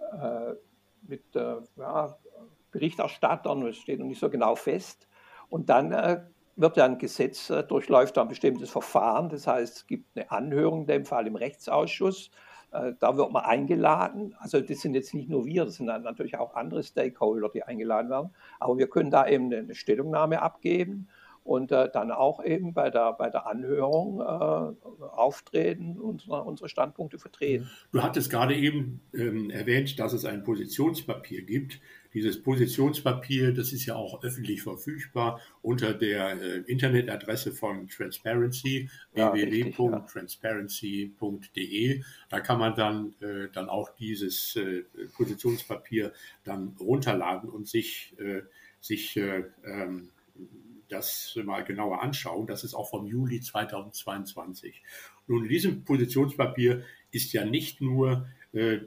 äh 0.00 0.54
mit 1.02 1.36
äh, 1.36 1.56
ja, 1.76 2.16
Berichterstattern, 2.72 3.64
es 3.64 3.76
steht 3.76 4.00
noch 4.00 4.06
nicht 4.06 4.18
so 4.18 4.28
genau 4.28 4.56
fest. 4.56 5.06
Und 5.48 5.70
dann 5.70 5.92
wird 6.56 6.76
ja 6.76 6.84
ein 6.84 6.98
Gesetz, 6.98 7.52
durchläuft 7.68 8.18
ein 8.18 8.28
bestimmtes 8.28 8.70
Verfahren. 8.70 9.28
Das 9.28 9.46
heißt, 9.46 9.76
es 9.76 9.86
gibt 9.86 10.16
eine 10.16 10.30
Anhörung, 10.30 10.82
in 10.82 10.86
dem 10.86 11.04
Fall 11.04 11.26
im 11.26 11.36
Rechtsausschuss. 11.36 12.30
Da 12.70 13.16
wird 13.16 13.30
man 13.30 13.44
eingeladen. 13.44 14.34
Also 14.38 14.60
das 14.60 14.80
sind 14.80 14.94
jetzt 14.94 15.14
nicht 15.14 15.28
nur 15.28 15.46
wir, 15.46 15.64
das 15.64 15.76
sind 15.76 15.86
natürlich 15.86 16.36
auch 16.36 16.54
andere 16.54 16.82
Stakeholder, 16.82 17.48
die 17.48 17.62
eingeladen 17.62 18.10
werden. 18.10 18.34
Aber 18.58 18.76
wir 18.76 18.88
können 18.88 19.10
da 19.10 19.26
eben 19.26 19.52
eine 19.52 19.74
Stellungnahme 19.74 20.42
abgeben 20.42 21.08
und 21.46 21.70
äh, 21.70 21.88
dann 21.92 22.10
auch 22.10 22.44
eben 22.44 22.74
bei 22.74 22.90
der, 22.90 23.12
bei 23.12 23.30
der 23.30 23.46
Anhörung 23.46 24.20
äh, 24.20 25.04
auftreten 25.06 25.98
und 25.98 26.28
unsere 26.28 26.68
Standpunkte 26.68 27.18
vertreten. 27.18 27.70
Du 27.92 28.02
hattest 28.02 28.30
gerade 28.30 28.54
eben 28.56 29.00
ähm, 29.14 29.50
erwähnt, 29.50 29.98
dass 30.00 30.12
es 30.12 30.24
ein 30.24 30.42
Positionspapier 30.42 31.42
gibt. 31.42 31.80
Dieses 32.16 32.42
Positionspapier, 32.42 33.52
das 33.52 33.72
ist 33.74 33.84
ja 33.84 33.94
auch 33.94 34.24
öffentlich 34.24 34.62
verfügbar 34.62 35.38
unter 35.60 35.92
der 35.92 36.40
äh, 36.40 36.60
Internetadresse 36.60 37.52
von 37.52 37.88
Transparency, 37.88 38.88
ja, 39.14 39.34
www.transparency.de. 39.34 42.02
Da 42.30 42.40
kann 42.40 42.58
man 42.58 42.74
dann, 42.74 43.14
äh, 43.20 43.48
dann 43.52 43.68
auch 43.68 43.94
dieses 43.96 44.56
äh, 44.56 44.84
Positionspapier 45.14 46.14
dann 46.42 46.74
runterladen 46.80 47.50
und 47.50 47.68
sich, 47.68 48.14
äh, 48.18 48.40
sich 48.80 49.18
äh, 49.18 49.44
ähm, 49.66 50.08
das 50.88 51.38
mal 51.44 51.64
genauer 51.64 52.00
anschauen. 52.00 52.46
Das 52.46 52.64
ist 52.64 52.72
auch 52.72 52.88
vom 52.88 53.04
Juli 53.04 53.42
2022. 53.42 54.82
Nun, 55.26 55.42
in 55.42 55.50
diesem 55.50 55.84
Positionspapier 55.84 56.82
ist 57.10 57.34
ja 57.34 57.44
nicht 57.44 57.82
nur 57.82 58.26
äh, 58.54 58.78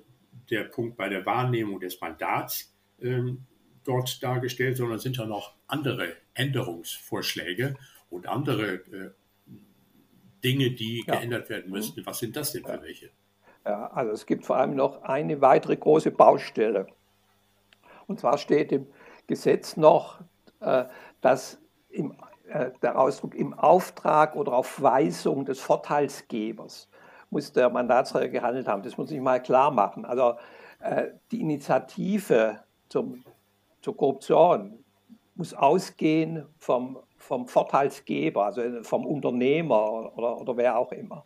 der 0.50 0.64
Punkt 0.64 0.98
bei 0.98 1.10
der 1.10 1.28
Wahrnehmung 1.28 1.80
des 1.80 2.02
Mandats 2.02 2.74
ähm, 3.02 3.46
dort 3.84 4.22
dargestellt, 4.22 4.78
sondern 4.78 5.00
sind 5.00 5.18
da 5.18 5.26
noch 5.26 5.56
andere 5.68 6.14
Änderungsvorschläge 6.34 7.76
und 8.10 8.28
andere 8.28 8.74
äh, 8.74 9.12
Dinge, 10.44 10.72
die 10.72 11.04
ja. 11.06 11.16
geändert 11.16 11.50
werden 11.50 11.72
müssten. 11.72 12.06
Was 12.06 12.20
sind 12.20 12.36
das 12.36 12.52
denn 12.52 12.64
für 12.64 12.82
welche? 12.82 13.10
Ja, 13.66 13.88
also 13.88 14.12
es 14.14 14.26
gibt 14.26 14.46
vor 14.46 14.58
allem 14.58 14.76
noch 14.76 15.04
eine 15.04 15.42
weitere 15.42 15.76
große 15.76 16.12
Baustelle. 16.12 16.88
Und 18.08 18.20
zwar 18.20 18.38
steht 18.38 18.72
im 18.72 18.88
Gesetz 19.28 19.78
noch, 19.78 20.22
äh, 20.62 20.86
dass 21.22 21.60
im, 21.90 22.16
äh, 22.48 22.72
der 22.82 22.98
Ausdruck 22.98 23.36
im 23.36 23.54
Auftrag 23.54 24.36
oder 24.36 24.54
auf 24.54 24.82
Weisung 24.82 25.46
des 25.46 25.60
Vorteilsgebers 25.60 26.90
muss 27.30 27.54
der 27.54 27.70
Mandatsträger 27.70 28.30
gehandelt 28.30 28.68
haben. 28.68 28.82
Das 28.82 28.98
muss 28.98 29.12
ich 29.12 29.20
mal 29.20 29.42
klar 29.42 29.72
machen. 29.72 30.06
Also 30.06 30.36
äh, 30.80 31.10
die 31.32 31.42
Initiative 31.42 32.64
zum, 32.90 33.24
zur 33.82 33.96
Korruption 33.96 34.84
muss 35.36 35.54
ausgehen 35.54 36.46
vom, 36.58 37.00
vom 37.18 37.48
Vorteilsgeber, 37.48 38.46
also 38.46 38.62
vom 38.84 39.06
Unternehmer 39.06 40.16
oder, 40.18 40.42
oder 40.42 40.58
wer 40.58 40.78
auch 40.78 40.92
immer. 40.92 41.26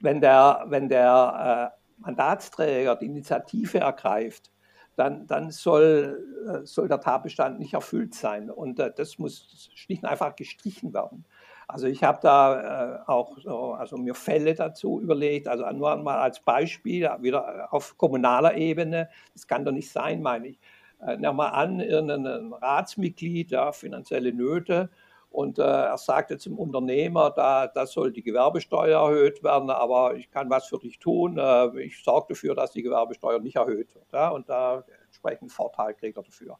Wenn 0.00 0.20
der, 0.20 0.64
wenn 0.68 0.88
der 0.88 1.72
äh, 1.76 2.02
Mandatsträger 2.02 2.96
die 2.96 3.06
Initiative 3.06 3.80
ergreift, 3.80 4.50
dann, 4.96 5.26
dann 5.26 5.50
soll, 5.50 6.24
äh, 6.48 6.66
soll 6.66 6.88
der 6.88 7.00
Tatbestand 7.00 7.58
nicht 7.58 7.74
erfüllt 7.74 8.14
sein. 8.14 8.50
Und 8.50 8.78
äh, 8.78 8.92
das 8.94 9.18
muss 9.18 9.70
schlicht 9.74 10.02
und 10.02 10.08
einfach 10.08 10.36
gestrichen 10.36 10.94
werden. 10.94 11.24
Also 11.66 11.86
ich 11.86 12.04
habe 12.04 12.18
da 12.22 12.96
äh, 12.96 12.98
auch 13.06 13.38
so, 13.38 13.72
also 13.72 13.96
mir 13.96 14.14
Fälle 14.14 14.54
dazu 14.54 15.00
überlegt, 15.00 15.48
also 15.48 15.68
nur 15.70 15.96
mal 15.96 16.18
als 16.18 16.40
Beispiel, 16.40 17.10
wieder 17.20 17.72
auf 17.72 17.96
kommunaler 17.96 18.56
Ebene, 18.56 19.08
das 19.32 19.46
kann 19.46 19.64
doch 19.64 19.72
nicht 19.72 19.90
sein, 19.90 20.22
meine 20.22 20.48
ich. 20.48 20.60
Äh, 21.04 21.16
Nehmen 21.16 21.36
wir 21.36 21.54
an, 21.54 21.80
irgendein 21.80 22.52
Ratsmitglied, 22.52 23.50
ja, 23.50 23.72
finanzielle 23.72 24.32
Nöte, 24.32 24.90
und 25.34 25.58
äh, 25.58 25.62
er 25.62 25.98
sagte 25.98 26.38
zum 26.38 26.60
Unternehmer, 26.60 27.32
da, 27.32 27.66
da 27.66 27.86
soll 27.86 28.12
die 28.12 28.22
Gewerbesteuer 28.22 29.00
erhöht 29.00 29.42
werden, 29.42 29.68
aber 29.68 30.14
ich 30.14 30.30
kann 30.30 30.48
was 30.48 30.66
für 30.66 30.78
dich 30.78 31.00
tun. 31.00 31.38
Äh, 31.38 31.80
ich 31.80 32.04
sorge 32.04 32.34
dafür, 32.34 32.54
dass 32.54 32.70
die 32.70 32.84
Gewerbesteuer 32.84 33.40
nicht 33.40 33.56
erhöht 33.56 33.96
wird. 33.96 34.12
Ja, 34.12 34.28
und 34.28 34.48
da 34.48 34.84
entsprechend 35.06 35.50
Vorteil 35.50 35.94
kriegt 35.94 36.18
er 36.18 36.22
dafür. 36.22 36.56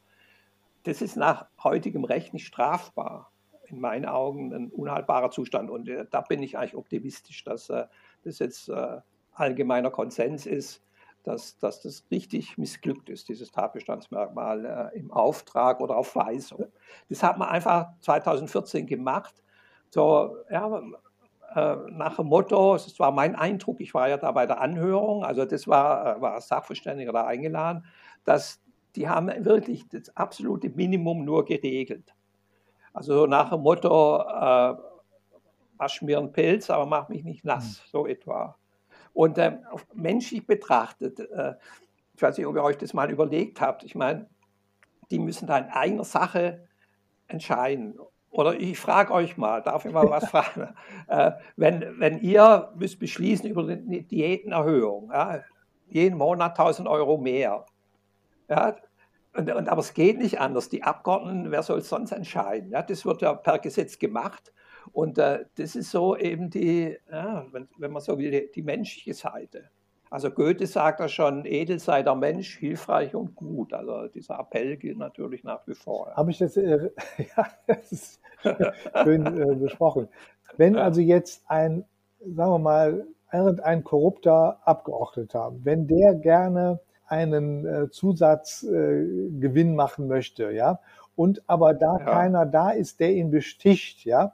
Das 0.83 1.01
ist 1.01 1.15
nach 1.15 1.45
heutigem 1.63 2.03
Recht 2.03 2.33
nicht 2.33 2.47
strafbar. 2.47 3.31
In 3.67 3.79
meinen 3.79 4.05
Augen 4.05 4.53
ein 4.53 4.69
unhaltbarer 4.71 5.31
Zustand. 5.31 5.69
Und 5.69 5.87
äh, 5.87 6.05
da 6.11 6.19
bin 6.19 6.43
ich 6.43 6.57
eigentlich 6.57 6.75
optimistisch, 6.75 7.45
dass 7.45 7.69
äh, 7.69 7.85
das 8.25 8.39
jetzt 8.39 8.67
äh, 8.67 8.97
allgemeiner 9.31 9.89
Konsens 9.89 10.45
ist, 10.45 10.83
dass, 11.27 11.57
dass 11.57 11.81
das 11.81 12.05
richtig 12.11 12.57
missglückt 12.57 13.09
ist, 13.09 13.29
dieses 13.29 13.51
Tatbestandsmerkmal 13.51 14.91
äh, 14.93 14.97
im 14.97 15.11
Auftrag 15.11 15.81
oder 15.81 15.97
auf 15.97 16.15
Weisung. 16.15 16.65
Das 17.09 17.23
hat 17.23 17.37
man 17.37 17.49
einfach 17.49 17.87
2014 18.01 18.85
gemacht, 18.87 19.33
so, 19.89 20.37
ja, 20.49 20.81
äh, 21.55 21.77
nach 21.91 22.17
dem 22.17 22.27
Motto, 22.27 22.73
das 22.73 22.99
war 22.99 23.11
mein 23.11 23.35
Eindruck, 23.35 23.79
ich 23.79 23.93
war 23.93 24.09
ja 24.09 24.17
da 24.17 24.31
bei 24.31 24.45
der 24.45 24.59
Anhörung, 24.59 25.23
also 25.23 25.45
das 25.45 25.67
war, 25.67 26.17
äh, 26.17 26.21
war 26.21 26.41
Sachverständiger 26.41 27.13
da 27.13 27.25
eingeladen, 27.25 27.85
dass 28.23 28.61
die 28.95 29.07
haben 29.07 29.29
wirklich 29.45 29.87
das 29.89 30.15
absolute 30.15 30.69
Minimum 30.69 31.25
nur 31.25 31.45
geregelt. 31.45 32.13
Also 32.93 33.25
nach 33.25 33.49
dem 33.49 33.61
Motto, 33.61 34.21
äh, 34.21 34.75
wasch 35.77 36.01
mir 36.01 36.17
einen 36.17 36.31
Pelz, 36.31 36.69
aber 36.69 36.85
mach 36.85 37.09
mich 37.09 37.23
nicht 37.23 37.43
nass, 37.43 37.81
mhm. 37.85 37.89
so 37.89 38.07
etwa. 38.07 38.57
Und 39.15 39.37
äh, 39.37 39.57
menschlich 39.93 40.45
betrachtet, 40.45 41.21
äh, 41.21 41.53
ich 42.13 42.21
weiß 42.21 42.37
nicht, 42.37 42.47
ob 42.47 42.55
ihr 42.55 42.63
euch 42.63 42.77
das 42.77 42.93
mal 42.93 43.09
überlegt 43.09 43.61
habt, 43.61 43.85
ich 43.85 43.95
meine, 43.95 44.29
die 45.09 45.19
müssen 45.19 45.47
da 45.47 45.57
in 45.57 45.69
eigener 45.69 46.03
Sache 46.03 46.67
entscheiden. 47.29 47.97
Oder 48.29 48.59
ich 48.59 48.77
frage 48.77 49.13
euch 49.13 49.37
mal, 49.37 49.61
darf 49.61 49.85
ich 49.85 49.93
mal 49.93 50.09
was 50.09 50.25
fragen? 50.29 50.75
Äh, 51.07 51.31
wenn, 51.55 51.97
wenn 51.97 52.19
ihr 52.19 52.73
müsst 52.75 52.99
beschließen 52.99 53.49
über 53.49 53.61
eine 53.61 54.03
Diätenerhöhung, 54.03 55.11
ja, 55.13 55.41
jeden 55.87 56.17
Monat 56.17 56.59
1000 56.59 56.85
Euro 56.85 57.17
mehr, 57.17 57.65
ja, 58.49 58.75
und, 59.33 59.49
und, 59.49 59.69
aber 59.69 59.79
es 59.79 59.93
geht 59.93 60.17
nicht 60.17 60.41
anders. 60.41 60.67
Die 60.67 60.83
Abgeordneten, 60.83 61.51
wer 61.51 61.63
soll 61.63 61.79
es 61.79 61.87
sonst 61.87 62.11
entscheiden? 62.11 62.71
Ja, 62.71 62.81
das 62.81 63.05
wird 63.05 63.21
ja 63.21 63.33
per 63.33 63.59
Gesetz 63.59 63.97
gemacht. 63.97 64.51
Und 64.91 65.17
äh, 65.17 65.45
das 65.55 65.75
ist 65.75 65.91
so 65.91 66.17
eben 66.17 66.49
die, 66.49 66.97
ja, 67.11 67.45
wenn, 67.51 67.67
wenn, 67.77 67.91
man 67.91 68.01
so 68.01 68.17
will, 68.17 68.31
die, 68.31 68.51
die, 68.53 68.61
menschliche 68.61 69.13
Seite. 69.13 69.69
Also 70.09 70.29
Goethe 70.31 70.67
sagt 70.67 70.99
ja 70.99 71.07
schon, 71.07 71.45
edel 71.45 71.79
sei 71.79 72.03
der 72.03 72.15
Mensch, 72.15 72.57
hilfreich 72.57 73.15
und 73.15 73.35
gut. 73.35 73.73
Also 73.73 74.07
dieser 74.07 74.39
Appell 74.39 74.77
gilt 74.77 74.97
natürlich 74.97 75.43
nach 75.43 75.65
wie 75.67 75.73
vor. 75.73 76.07
Ja. 76.09 76.15
Habe 76.15 76.31
ich 76.31 76.37
das, 76.37 76.55
äh, 76.57 76.89
ja, 77.37 77.47
das 77.67 77.91
ist 77.91 78.21
schön 79.03 79.25
äh, 79.25 79.55
besprochen. 79.55 80.07
Wenn 80.57 80.77
also 80.77 81.01
jetzt 81.01 81.43
ein, 81.47 81.85
sagen 82.19 82.51
wir 82.51 82.59
mal, 82.59 83.07
irgendein 83.33 83.83
korrupter 83.83 84.59
Abgeordneter, 84.63 85.53
wenn 85.63 85.87
der 85.87 86.15
gerne 86.15 86.79
einen 87.07 87.65
äh, 87.65 87.89
Zusatzgewinn 87.89 89.71
äh, 89.71 89.75
machen 89.75 90.07
möchte, 90.07 90.51
ja, 90.51 90.79
und 91.15 91.43
aber 91.47 91.73
da 91.73 91.97
ja. 91.97 92.05
keiner 92.05 92.45
da 92.45 92.71
ist, 92.71 92.99
der 92.99 93.13
ihn 93.13 93.31
besticht, 93.31 94.05
ja, 94.05 94.33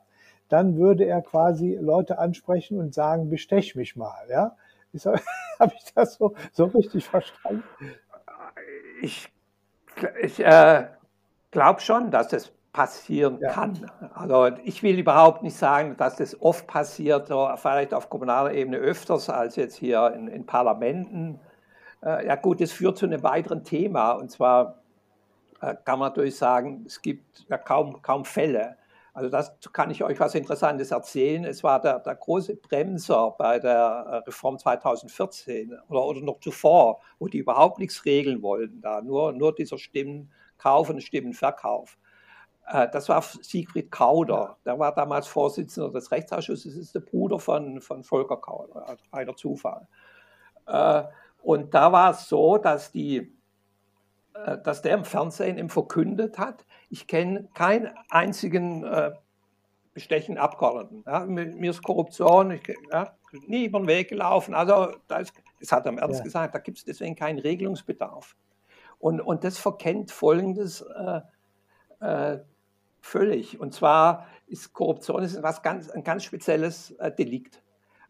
dann 0.51 0.77
würde 0.77 1.05
er 1.05 1.21
quasi 1.21 1.77
Leute 1.79 2.19
ansprechen 2.19 2.79
und 2.79 2.93
sagen, 2.93 3.29
bestech 3.29 3.75
mich 3.75 3.95
mal, 3.95 4.27
ja. 4.29 4.55
Habe 5.59 5.73
ich 5.77 5.93
das 5.93 6.15
so, 6.15 6.35
so 6.51 6.65
richtig 6.65 7.07
verstanden? 7.07 7.63
Ich, 9.01 9.31
ich 10.21 10.39
äh, 10.43 10.87
glaube 11.51 11.79
schon, 11.79 12.11
dass 12.11 12.27
das 12.27 12.51
passieren 12.73 13.39
ja. 13.41 13.51
kann. 13.51 13.89
Also 14.13 14.49
ich 14.63 14.81
will 14.83 14.97
überhaupt 14.97 15.43
nicht 15.43 15.55
sagen, 15.55 15.95
dass 15.97 16.15
das 16.15 16.41
oft 16.41 16.67
passiert, 16.67 17.29
vielleicht 17.57 17.93
auf 17.93 18.09
kommunaler 18.09 18.53
Ebene 18.53 18.77
öfters 18.77 19.29
als 19.29 19.55
jetzt 19.55 19.75
hier 19.75 20.13
in, 20.13 20.27
in 20.27 20.45
Parlamenten. 20.45 21.39
Äh, 22.03 22.27
ja 22.27 22.35
gut, 22.35 22.61
das 22.61 22.71
führt 22.71 22.97
zu 22.97 23.05
einem 23.05 23.23
weiteren 23.23 23.63
Thema 23.63 24.13
und 24.13 24.31
zwar 24.31 24.81
äh, 25.61 25.75
kann 25.85 25.99
man 25.99 26.09
natürlich 26.09 26.37
sagen, 26.37 26.83
es 26.85 27.01
gibt 27.01 27.45
ja 27.49 27.57
kaum, 27.57 28.01
kaum 28.01 28.25
Fälle. 28.25 28.77
Also 29.13 29.29
das 29.29 29.57
kann 29.73 29.91
ich 29.91 30.03
euch 30.03 30.19
was 30.19 30.35
Interessantes 30.35 30.91
erzählen. 30.91 31.43
Es 31.43 31.63
war 31.63 31.81
der, 31.81 31.99
der 31.99 32.15
große 32.15 32.55
Bremser 32.55 33.35
bei 33.37 33.59
der 33.59 34.05
äh, 34.07 34.15
Reform 34.27 34.57
2014 34.57 35.77
oder, 35.89 36.05
oder 36.05 36.21
noch 36.21 36.39
zuvor, 36.39 37.01
wo 37.19 37.27
die 37.27 37.39
überhaupt 37.39 37.79
nichts 37.79 38.05
regeln 38.05 38.41
wollten, 38.41 38.81
da 38.81 39.01
nur, 39.01 39.33
nur 39.33 39.53
dieser 39.53 39.77
Stimmenkauf 39.77 40.89
und 40.89 41.01
Stimmenverkauf. 41.01 41.97
Das 42.93 43.09
war 43.09 43.21
Siegfried 43.21 43.91
Kauder, 43.91 44.55
der 44.63 44.79
war 44.79 44.93
damals 44.93 45.27
Vorsitzender 45.27 45.89
des 45.89 46.09
Rechtsausschusses, 46.11 46.77
ist 46.77 46.95
der 46.95 47.01
Bruder 47.01 47.37
von, 47.37 47.81
von 47.81 48.03
Volker 48.03 48.37
Kauder, 48.37 48.95
reiner 49.11 49.35
Zufall. 49.35 49.87
Und 51.41 51.73
da 51.73 51.91
war 51.91 52.11
es 52.11 52.27
so, 52.27 52.57
dass, 52.57 52.91
die, 52.91 53.35
äh, 54.33 54.57
dass 54.63 54.81
der 54.81 54.95
im 54.95 55.05
Fernsehen 55.05 55.57
ihm 55.57 55.69
verkündet 55.69 56.37
hat, 56.37 56.65
ich 56.91 57.07
kenne 57.07 57.47
keinen 57.53 57.89
einzigen 58.09 58.83
äh, 58.83 59.13
bestechenden 59.93 60.41
Abgeordneten. 60.41 61.03
Ja, 61.07 61.25
mir 61.25 61.71
ist 61.71 61.83
Korruption, 61.83 62.51
ich 62.51 62.61
ja, 62.91 63.15
nie 63.47 63.65
über 63.65 63.79
den 63.79 63.87
Weg 63.87 64.09
gelaufen. 64.09 64.53
Also 64.53 64.93
das, 65.07 65.33
das 65.59 65.71
hat 65.71 65.85
er 65.85 65.93
im 65.93 65.97
Ernst 65.97 66.23
gesagt, 66.23 66.53
da 66.53 66.59
gibt 66.59 66.77
es 66.77 66.85
deswegen 66.85 67.15
keinen 67.15 67.39
Regelungsbedarf. 67.39 68.35
Und, 68.99 69.21
und 69.21 69.43
das 69.45 69.57
verkennt 69.57 70.11
Folgendes 70.11 70.81
äh, 70.81 71.21
äh, 72.05 72.39
völlig. 72.99 73.59
Und 73.59 73.73
zwar 73.73 74.27
ist 74.47 74.73
Korruption 74.73 75.23
ist 75.23 75.41
was 75.41 75.61
ganz, 75.61 75.89
ein 75.89 76.03
ganz 76.03 76.25
spezielles 76.25 76.91
äh, 76.91 77.11
Delikt. 77.11 77.63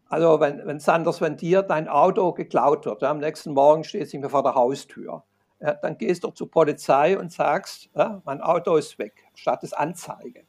Also 0.10 0.40
wenn, 0.40 0.66
wenn 0.66 0.80
Sanders, 0.80 1.22
wenn 1.22 1.38
dir 1.38 1.62
dein 1.62 1.88
Auto 1.88 2.34
geklaut 2.34 2.86
wird, 2.86 3.04
ja, 3.04 3.12
am 3.12 3.20
nächsten 3.20 3.54
Morgen 3.54 3.84
steht 3.84 4.02
es 4.02 4.14
nicht 4.14 4.22
mehr 4.22 4.30
vor 4.32 4.44
der 4.44 4.56
Haustür, 4.56 5.24
ja, 5.62 5.74
dann 5.76 5.98
gehst 5.98 6.24
du 6.24 6.32
zur 6.32 6.50
Polizei 6.50 7.18
und 7.18 7.32
sagst, 7.32 7.90
ja, 7.96 8.22
mein 8.26 8.42
Auto 8.42 8.76
ist 8.76 8.98
weg, 8.98 9.26
statt 9.36 9.64
es 9.64 9.74
Anzeige. 9.74 10.44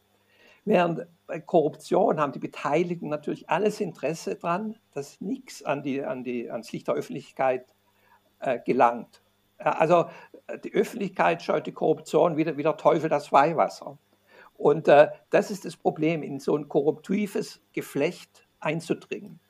Während 0.64 1.06
bei 1.26 1.40
Korruption 1.40 2.20
haben 2.20 2.32
die 2.32 2.38
Beteiligten 2.38 3.08
natürlich 3.08 3.50
alles 3.50 3.80
Interesse 3.80 4.36
daran, 4.36 4.76
dass 4.92 5.20
nichts 5.20 5.62
an 5.62 5.82
die, 5.82 6.02
an 6.04 6.24
die, 6.24 6.50
ans 6.50 6.72
Licht 6.72 6.88
der 6.88 6.94
Öffentlichkeit 6.94 7.66
äh, 8.40 8.58
gelangt. 8.64 9.22
also 9.58 10.06
die 10.64 10.74
Öffentlichkeit 10.74 11.42
scheut 11.42 11.66
die 11.66 11.72
Korruption 11.72 12.36
wieder 12.36 12.56
wie 12.56 12.62
der 12.62 12.76
Teufel 12.76 13.08
das 13.08 13.32
Weihwasser. 13.32 13.98
Und 14.56 14.88
äh, 14.88 15.08
das 15.30 15.50
ist 15.50 15.64
das 15.64 15.76
Problem, 15.76 16.22
in 16.22 16.38
so 16.38 16.56
ein 16.56 16.68
korruptives 16.68 17.60
Geflecht 17.72 18.46
einzudringen. 18.60 19.40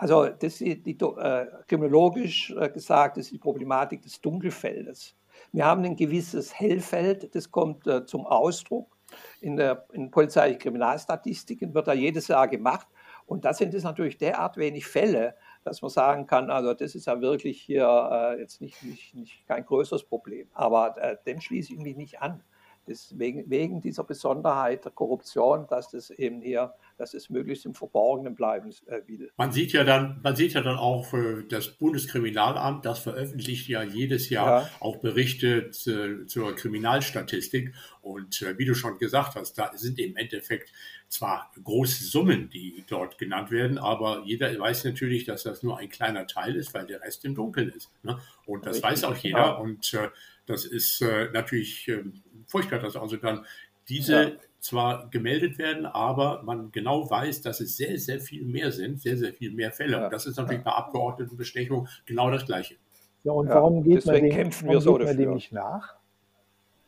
Also 0.00 0.26
das 0.26 0.60
ist 0.60 0.86
die, 0.86 0.96
äh, 0.96 1.46
kriminologisch 1.66 2.54
äh, 2.56 2.70
gesagt, 2.70 3.18
ist 3.18 3.32
die 3.32 3.38
Problematik 3.38 4.00
des 4.02 4.20
Dunkelfeldes. 4.20 5.16
Wir 5.52 5.64
haben 5.64 5.84
ein 5.84 5.96
gewisses 5.96 6.54
Hellfeld, 6.54 7.34
das 7.34 7.50
kommt 7.50 7.86
äh, 7.88 8.06
zum 8.06 8.24
Ausdruck. 8.24 8.96
In 9.40 9.56
der 9.56 9.86
in 9.92 10.10
polizeilichen 10.10 10.60
Kriminalstatistiken 10.60 11.74
wird 11.74 11.88
da 11.88 11.94
jedes 11.94 12.28
Jahr 12.28 12.46
gemacht. 12.46 12.86
Und 13.26 13.44
da 13.44 13.52
sind 13.52 13.74
es 13.74 13.82
natürlich 13.82 14.18
derart 14.18 14.56
wenig 14.56 14.86
Fälle, 14.86 15.34
dass 15.64 15.82
man 15.82 15.90
sagen 15.90 16.26
kann, 16.26 16.50
also 16.50 16.74
das 16.74 16.94
ist 16.94 17.06
ja 17.06 17.20
wirklich 17.20 17.60
hier 17.60 17.86
äh, 18.12 18.40
jetzt 18.40 18.60
nicht, 18.60 18.82
nicht, 18.84 19.14
nicht 19.14 19.46
kein 19.48 19.64
größeres 19.64 20.04
Problem. 20.04 20.46
Aber 20.52 20.96
äh, 20.98 21.16
dem 21.26 21.40
schließe 21.40 21.72
ich 21.72 21.78
mich 21.80 21.96
nicht 21.96 22.22
an. 22.22 22.44
Deswegen, 22.86 23.50
wegen 23.50 23.80
dieser 23.80 24.04
Besonderheit 24.04 24.84
der 24.84 24.92
Korruption, 24.92 25.66
dass 25.66 25.90
das 25.90 26.10
eben 26.10 26.40
hier 26.40 26.72
dass 26.98 27.14
es 27.14 27.30
möglichst 27.30 27.64
im 27.64 27.74
Verborgenen 27.74 28.34
bleiben 28.34 28.70
äh, 28.86 29.00
will. 29.06 29.30
Man 29.36 29.52
sieht 29.52 29.72
ja 29.72 29.84
dann, 29.84 30.20
man 30.22 30.36
sieht 30.36 30.52
ja 30.52 30.60
dann 30.60 30.76
auch 30.76 31.14
äh, 31.14 31.44
das 31.48 31.68
Bundeskriminalamt, 31.68 32.84
das 32.84 32.98
veröffentlicht 32.98 33.68
ja 33.68 33.82
jedes 33.82 34.28
Jahr 34.28 34.62
ja. 34.62 34.70
auch 34.80 34.96
Berichte 34.96 35.70
zu, 35.70 36.26
zur 36.26 36.54
Kriminalstatistik. 36.56 37.72
Und 38.02 38.42
äh, 38.42 38.58
wie 38.58 38.64
du 38.64 38.74
schon 38.74 38.98
gesagt 38.98 39.36
hast, 39.36 39.54
da 39.54 39.70
sind 39.74 39.98
im 39.98 40.16
Endeffekt 40.16 40.72
zwar 41.08 41.50
große 41.62 42.04
Summen, 42.04 42.50
die 42.50 42.84
dort 42.88 43.16
genannt 43.16 43.50
werden, 43.50 43.78
aber 43.78 44.22
jeder 44.26 44.58
weiß 44.58 44.84
natürlich, 44.84 45.24
dass 45.24 45.44
das 45.44 45.62
nur 45.62 45.78
ein 45.78 45.88
kleiner 45.88 46.26
Teil 46.26 46.56
ist, 46.56 46.74
weil 46.74 46.86
der 46.86 47.00
Rest 47.00 47.24
im 47.24 47.34
Dunkeln 47.34 47.70
ist. 47.70 47.90
Ne? 48.02 48.18
Und 48.44 48.66
das 48.66 48.76
Richtig. 48.76 48.90
weiß 48.90 49.04
auch 49.04 49.16
jeder. 49.16 49.38
Ja. 49.38 49.50
Und 49.52 49.94
äh, 49.94 50.08
das 50.46 50.64
ist 50.64 51.00
äh, 51.00 51.30
natürlich 51.32 51.88
äh, 51.88 52.02
furchtbar, 52.46 52.80
dass 52.80 52.96
also 52.96 53.16
dann 53.16 53.46
diese 53.88 54.38
zwar 54.60 55.08
gemeldet 55.10 55.58
werden, 55.58 55.86
aber 55.86 56.42
man 56.42 56.72
genau 56.72 57.08
weiß, 57.08 57.42
dass 57.42 57.60
es 57.60 57.76
sehr, 57.76 57.98
sehr 57.98 58.20
viel 58.20 58.44
mehr 58.44 58.72
sind, 58.72 59.00
sehr, 59.00 59.16
sehr 59.16 59.32
viel 59.32 59.52
mehr 59.52 59.72
Fälle. 59.72 59.98
Ja. 59.98 60.04
Und 60.04 60.12
das 60.12 60.26
ist 60.26 60.36
natürlich 60.36 60.64
bei 60.64 60.72
Abgeordnetenbestechung 60.72 61.88
genau 62.06 62.30
das 62.30 62.44
Gleiche. 62.44 62.76
Ja, 63.24 63.32
und 63.32 63.48
warum 63.48 63.82
geht 63.82 64.04
man 64.06 64.16
dem, 64.16 64.30
kämpfen 64.30 64.68
wir 64.68 64.80
so 64.80 64.98
dem 64.98 65.34
nicht 65.34 65.52
nach? 65.52 65.96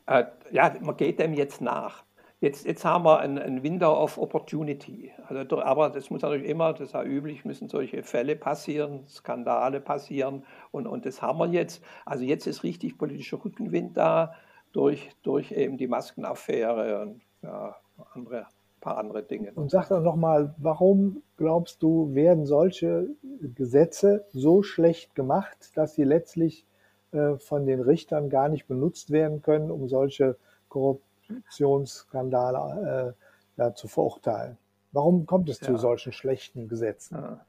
Äh, 0.06 0.24
ja, 0.50 0.74
man 0.80 0.96
geht 0.96 1.18
dem 1.18 1.34
jetzt 1.34 1.60
nach. 1.60 2.04
Jetzt, 2.40 2.64
jetzt 2.64 2.86
haben 2.86 3.04
wir 3.04 3.18
ein, 3.18 3.38
ein 3.38 3.62
Window 3.62 3.92
of 3.92 4.16
Opportunity. 4.16 5.12
Also, 5.28 5.60
aber 5.60 5.90
das 5.90 6.08
muss 6.08 6.22
natürlich 6.22 6.48
immer, 6.48 6.72
das 6.72 6.88
ist 6.88 6.94
ja 6.94 7.04
üblich, 7.04 7.44
müssen 7.44 7.68
solche 7.68 8.02
Fälle 8.02 8.34
passieren, 8.34 9.06
Skandale 9.06 9.80
passieren. 9.80 10.44
Und, 10.70 10.86
und 10.86 11.04
das 11.04 11.20
haben 11.20 11.38
wir 11.38 11.48
jetzt. 11.48 11.84
Also 12.06 12.24
jetzt 12.24 12.46
ist 12.46 12.62
richtig 12.62 12.96
politischer 12.96 13.44
Rückenwind 13.44 13.96
da 13.96 14.34
durch, 14.72 15.10
durch 15.22 15.52
eben 15.52 15.76
die 15.76 15.88
Maskenaffäre 15.88 17.02
und 17.02 17.20
ja, 17.42 17.76
andere, 18.14 18.46
paar 18.80 18.96
andere 18.98 19.22
Dinge. 19.22 19.52
Und 19.54 19.70
sag 19.70 19.88
doch 19.88 20.00
nochmal, 20.00 20.54
warum 20.58 21.22
glaubst 21.36 21.82
du, 21.82 22.14
werden 22.14 22.46
solche 22.46 23.08
Gesetze 23.54 24.24
so 24.32 24.62
schlecht 24.62 25.14
gemacht, 25.14 25.70
dass 25.74 25.94
sie 25.94 26.04
letztlich 26.04 26.66
äh, 27.12 27.36
von 27.36 27.66
den 27.66 27.80
Richtern 27.80 28.30
gar 28.30 28.48
nicht 28.48 28.66
benutzt 28.66 29.10
werden 29.10 29.42
können, 29.42 29.70
um 29.70 29.86
solche 29.88 30.36
Korruptionsskandale 30.68 33.14
äh, 33.58 33.60
ja, 33.60 33.74
zu 33.74 33.88
verurteilen? 33.88 34.56
Warum 34.92 35.26
kommt 35.26 35.48
es 35.48 35.60
ja. 35.60 35.68
zu 35.68 35.76
solchen 35.76 36.12
schlechten 36.12 36.68
Gesetzen? 36.68 37.16
Ja. 37.16 37.44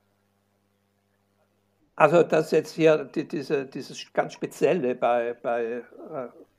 Also 1.96 2.24
das 2.24 2.52
jetzt 2.52 2.74
hier, 2.74 3.06
die, 3.06 3.28
diese, 3.28 3.66
dieses 3.66 4.14
ganz 4.14 4.34
Spezielle 4.34 4.96
bei, 4.96 5.36
bei 5.40 5.64
äh, 5.64 5.84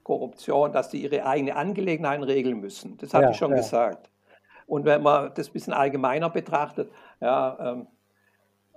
Korruption, 0.02 0.72
dass 0.72 0.90
die 0.90 1.02
ihre 1.02 1.24
eigenen 1.26 1.54
Angelegenheiten 1.54 2.24
regeln 2.24 2.60
müssen. 2.60 2.96
Das 2.98 3.14
habe 3.14 3.24
ja, 3.24 3.30
ich 3.30 3.36
schon 3.36 3.50
ja. 3.50 3.56
gesagt. 3.56 4.10
Und 4.66 4.84
wenn 4.84 5.02
man 5.02 5.32
das 5.34 5.48
ein 5.48 5.52
bisschen 5.52 5.72
allgemeiner 5.72 6.30
betrachtet, 6.30 6.90
ja, 7.20 7.58
ähm, 7.60 7.86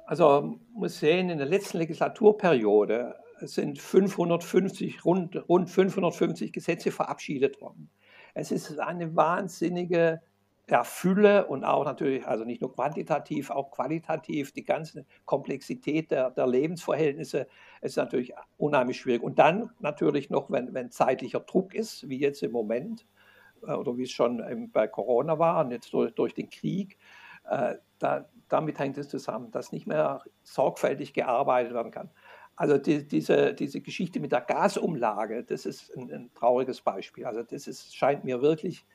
also 0.06 0.60
muss 0.74 1.00
sehen, 1.00 1.30
in 1.30 1.38
der 1.38 1.48
letzten 1.48 1.80
Legislaturperiode 1.80 3.16
sind 3.40 3.80
550, 3.80 5.04
rund, 5.04 5.50
rund 5.50 5.70
550 5.70 6.54
Gesetze 6.54 6.92
verabschiedet 6.92 7.60
worden. 7.62 7.90
Es 8.34 8.52
ist 8.52 8.80
eine 8.80 9.16
wahnsinnige 9.16 10.22
ja, 10.70 10.84
Fülle 10.84 11.46
und 11.46 11.64
auch 11.64 11.86
natürlich, 11.86 12.26
also 12.26 12.44
nicht 12.44 12.62
nur 12.62 12.74
quantitativ, 12.74 13.52
auch 13.52 13.70
qualitativ, 13.72 14.52
die 14.52 14.64
ganze 14.64 15.06
Komplexität 15.26 16.10
der, 16.10 16.32
der 16.32 16.48
Lebensverhältnisse 16.48 17.48
ist 17.82 17.98
natürlich 17.98 18.34
unheimlich 18.58 18.98
schwierig. 18.98 19.22
Und 19.22 19.38
dann 19.38 19.72
natürlich 19.80 20.30
noch, 20.30 20.50
wenn, 20.50 20.74
wenn 20.74 20.90
zeitlicher 20.90 21.42
Druck 21.42 21.76
ist, 21.76 22.10
wie 22.10 22.20
jetzt 22.20 22.42
im 22.42 22.52
Moment, 22.52 23.06
äh, 23.68 23.74
oder 23.74 23.98
wie 23.98 24.04
es 24.04 24.12
schon 24.12 24.70
bei 24.74 24.88
Corona 24.88 25.38
war 25.38 25.64
und 25.64 25.72
jetzt 25.72 25.94
durch, 25.94 26.14
durch 26.16 26.34
den 26.34 26.50
Krieg, 26.50 26.98
äh, 27.50 27.76
da, 28.00 28.28
damit 28.50 28.80
hängt 28.80 28.98
es 28.98 29.10
zusammen, 29.10 29.52
dass 29.52 29.72
nicht 29.72 29.86
mehr 29.86 30.22
sorgfältig 30.44 31.14
gearbeitet 31.14 31.74
werden 31.74 31.92
kann. 31.92 32.10
Also 32.56 32.78
die, 32.78 33.08
diese, 33.08 33.54
diese 33.54 33.82
Geschichte 33.82 34.20
mit 34.20 34.32
der 34.32 34.42
Gasumlage, 34.42 35.44
das 35.44 35.66
ist 35.66 35.96
ein, 35.96 36.12
ein 36.12 36.34
trauriges 36.34 36.82
Beispiel. 36.82 37.26
Also 37.26 37.44
das 37.44 37.68
ist, 37.68 37.96
scheint 37.96 38.24
mir 38.24 38.42
wirklich 38.42 38.86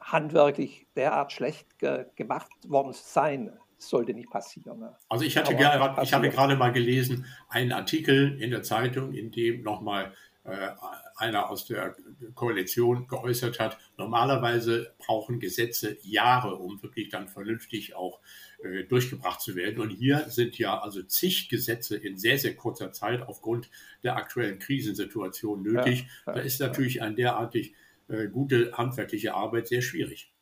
handwerklich 0.00 0.86
derart 0.96 1.32
schlecht 1.32 1.78
ge 1.78 2.06
gemacht 2.16 2.50
worden 2.66 2.92
sein. 2.92 3.52
Das 3.76 3.90
sollte 3.90 4.12
nicht 4.12 4.30
passieren. 4.30 4.80
Ne? 4.80 4.96
Also 5.08 5.24
ich 5.24 5.36
hatte 5.36 5.54
gerade, 5.54 6.02
ich 6.02 6.12
habe 6.12 6.30
gerade 6.30 6.56
mal 6.56 6.72
gelesen, 6.72 7.26
einen 7.48 7.72
Artikel 7.72 8.40
in 8.40 8.50
der 8.50 8.62
Zeitung, 8.62 9.12
in 9.12 9.30
dem 9.30 9.62
nochmal 9.62 10.12
äh, 10.48 10.70
einer 11.16 11.50
aus 11.50 11.66
der 11.66 11.96
Koalition 12.34 13.06
geäußert 13.08 13.58
hat, 13.58 13.76
normalerweise 13.96 14.94
brauchen 14.98 15.40
Gesetze 15.40 15.98
Jahre, 16.02 16.56
um 16.56 16.82
wirklich 16.82 17.08
dann 17.08 17.28
vernünftig 17.28 17.94
auch 17.94 18.20
äh, 18.62 18.84
durchgebracht 18.84 19.40
zu 19.40 19.56
werden. 19.56 19.80
Und 19.80 19.90
hier 19.90 20.28
sind 20.28 20.56
ja 20.58 20.80
also 20.80 21.02
zig 21.02 21.48
Gesetze 21.48 21.96
in 21.96 22.16
sehr, 22.16 22.38
sehr 22.38 22.54
kurzer 22.54 22.92
Zeit 22.92 23.22
aufgrund 23.22 23.68
der 24.02 24.16
aktuellen 24.16 24.58
Krisensituation 24.58 25.62
nötig. 25.62 26.06
Ja, 26.26 26.32
ja, 26.32 26.32
da 26.34 26.40
ist 26.40 26.60
natürlich 26.60 27.02
ein 27.02 27.16
derartig 27.16 27.74
äh, 28.08 28.28
gute 28.28 28.72
handwerkliche 28.72 29.34
Arbeit 29.34 29.68
sehr 29.68 29.82
schwierig. 29.82 30.32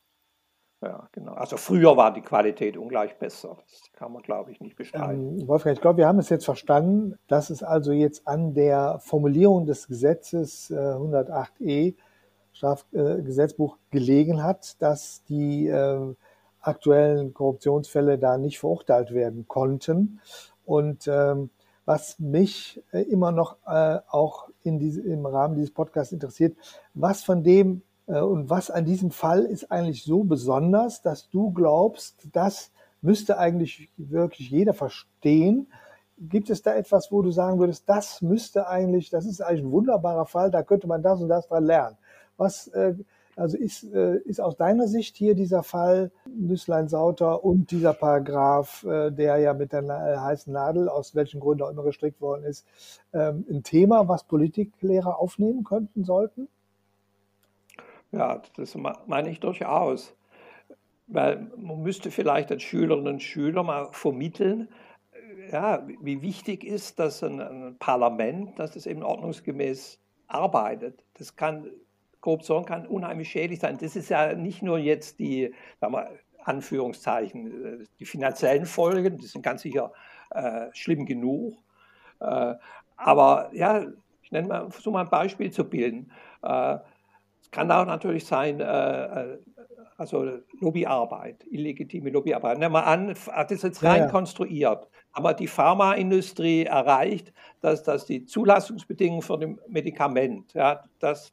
Ja, 0.83 1.09
genau. 1.13 1.33
Also 1.33 1.57
früher 1.57 1.97
war 1.97 2.13
die 2.13 2.21
Qualität 2.21 2.77
ungleich 2.77 3.19
besser. 3.19 3.59
Das 3.71 3.93
kann 3.93 4.13
man, 4.13 4.23
glaube 4.23 4.53
ich, 4.53 4.61
nicht 4.61 4.77
bestreiten. 4.77 5.41
Ähm, 5.41 5.49
Wolfgang, 5.49 5.75
ich 5.75 5.81
glaube, 5.81 5.99
wir 5.99 6.07
haben 6.07 6.19
es 6.19 6.29
jetzt 6.29 6.45
verstanden, 6.45 7.19
dass 7.29 7.49
es 7.51 7.63
also 7.63 7.93
jetzt 7.93 8.29
an 8.29 8.53
der 8.53 8.99
Formulierung 9.01 9.67
des 9.67 9.89
Gesetzes 9.89 10.71
äh, 10.71 10.75
108e 10.75 11.95
Strafgesetzbuch 12.53 13.77
äh, 13.77 13.79
gelegen 13.91 14.43
hat, 14.43 14.81
dass 14.81 15.25
die 15.25 15.67
äh, 15.67 16.15
aktuellen 16.61 17.33
Korruptionsfälle 17.33 18.19
da 18.19 18.37
nicht 18.37 18.59
verurteilt 18.59 19.15
werden 19.15 19.47
konnten. 19.49 20.21
Und 20.65 21.07
ähm, 21.09 21.51
was 21.87 22.19
mich 22.19 22.83
äh, 22.93 23.03
immer 23.03 23.33
noch 23.33 23.57
äh, 23.67 24.01
auch 24.09 24.51
in 24.65 24.79
diese, 24.79 25.01
im 25.01 25.25
Rahmen 25.25 25.55
dieses 25.55 25.71
Podcasts 25.73 26.13
interessiert, 26.13 26.57
was 26.93 27.25
von 27.25 27.43
dem 27.43 27.83
äh, 28.07 28.21
und 28.21 28.51
was 28.51 28.71
an 28.71 28.85
diesem 28.85 29.11
Fall 29.11 29.45
ist 29.45 29.71
eigentlich 29.71 30.05
so 30.05 30.25
besonders, 30.25 31.01
dass 31.01 31.31
du 31.31 31.53
glaubst, 31.53 32.29
das 32.33 32.73
müsste 33.01 33.39
eigentlich 33.39 33.89
wirklich 33.97 34.51
jeder 34.51 34.75
verstehen. 34.75 35.69
Gibt 36.19 36.51
es 36.51 36.63
da 36.63 36.75
etwas, 36.75 37.13
wo 37.13 37.23
du 37.23 37.31
sagen 37.31 37.59
würdest, 37.59 37.85
das 37.89 38.21
müsste 38.21 38.67
eigentlich, 38.67 39.11
das 39.11 39.25
ist 39.25 39.41
eigentlich 39.41 39.65
ein 39.65 39.71
wunderbarer 39.71 40.27
Fall, 40.27 40.51
da 40.51 40.63
könnte 40.63 40.89
man 40.89 41.03
das 41.03 41.21
und 41.21 41.29
das 41.29 41.47
dran 41.47 41.65
lernen? 41.65 41.97
Was 42.37 42.69
äh, 42.69 42.95
also 43.37 43.59
ist, 43.59 43.85
äh, 43.93 44.17
ist 44.21 44.41
aus 44.41 44.57
deiner 44.57 44.89
Sicht 44.89 45.17
hier 45.17 45.35
dieser 45.35 45.63
Fall 45.63 46.11
Nüsslein-Sauter 46.27 47.45
und 47.45 47.71
dieser 47.71 47.93
Paragraph, 47.93 48.83
äh, 48.85 49.11
der 49.11 49.37
ja 49.37 49.53
mit 49.53 49.73
der 49.73 49.83
äh, 49.83 50.19
heißen 50.19 50.53
Nadel, 50.53 50.89
aus 50.89 51.15
welchen 51.15 51.41
Gründen 51.41 51.63
auch 51.63 51.71
immer 51.71 51.85
gestrickt 51.85 52.21
worden 52.23 52.45
ist, 52.45 52.67
ähm, 53.13 53.45
ein 53.51 53.63
Thema, 53.63 54.09
was 54.09 54.25
Politiklehrer 54.25 55.19
aufnehmen 55.19 55.65
könnten, 55.65 56.05
sollten? 56.05 56.49
Ja, 58.11 58.41
das 58.57 58.75
meine 59.07 59.31
ich 59.31 59.41
durchaus. 59.41 60.15
Weil 61.07 61.51
man 61.57 61.83
müsste 61.83 62.11
vielleicht 62.11 62.51
als 62.51 62.63
Schülerinnen 62.63 63.15
und 63.15 63.23
Schüler 63.23 63.63
mal 63.63 63.89
vermitteln, 63.93 64.69
ja, 65.53 65.87
wie 66.01 66.23
wichtig 66.23 66.65
ist, 66.65 66.99
dass 66.99 67.23
ein, 67.23 67.41
ein 67.41 67.77
Parlament, 67.79 68.59
dass 68.59 68.75
es 68.75 68.87
eben 68.87 69.03
ordnungsgemäß 69.03 70.01
arbeitet. 70.27 71.05
Das 71.15 71.37
kann 71.37 71.71
Korruption 72.27 72.65
kann 72.65 72.89
unheimlich 72.89 73.31
schädlich 73.31 73.61
sein. 73.61 73.79
Das 73.81 73.95
ist 73.95 74.09
ja 74.09 74.35
nicht 74.35 74.61
nur 74.61 74.79
jetzt 74.79 75.21
die, 75.21 75.55
sagen 75.81 75.93
wir, 75.93 76.11
Anführungszeichen, 76.43 77.83
äh, 77.83 77.85
die 78.01 78.05
finanziellen 78.05 78.67
Folgen, 78.67 79.17
die 79.17 79.27
sind 79.27 79.43
ganz 79.43 79.63
sicher 79.63 79.93
äh, 80.31 80.67
schlimm 80.73 81.07
genug. 81.07 81.55
Äh, 82.19 82.55
aber 82.97 83.51
ja, 83.53 83.87
ich 84.23 84.33
nenne 84.33 84.49
mal, 84.49 84.71
versuche 84.73 84.95
mal 84.95 85.03
ein 85.03 85.09
Beispiel 85.09 85.53
zu 85.53 85.63
bilden. 85.71 86.11
Äh, 86.43 86.79
es 87.41 87.51
kann 87.53 87.71
auch 87.71 87.87
natürlich 87.87 88.27
sein, 88.27 88.59
äh, 88.59 88.65
äh, 88.65 89.39
also 89.97 90.41
Lobbyarbeit, 90.59 91.45
illegitime 91.49 92.11
Lobbyarbeit. 92.11 92.59
Nehmen 92.59 92.75
wir 92.75 92.87
an, 92.89 93.15
hat 93.31 93.53
das 93.53 93.63
jetzt 93.63 93.85
rein 93.85 93.99
ja, 93.99 94.05
ja. 94.07 94.11
konstruiert. 94.11 94.89
Aber 95.13 95.33
die 95.33 95.47
Pharmaindustrie 95.47 96.65
erreicht, 96.65 97.33
dass, 97.61 97.85
dass 97.85 98.05
die 98.05 98.25
Zulassungsbedingungen 98.25 99.23
für 99.23 99.39
ein 99.39 99.61
Medikament, 99.69 100.55
ja, 100.55 100.83
dass 100.99 101.33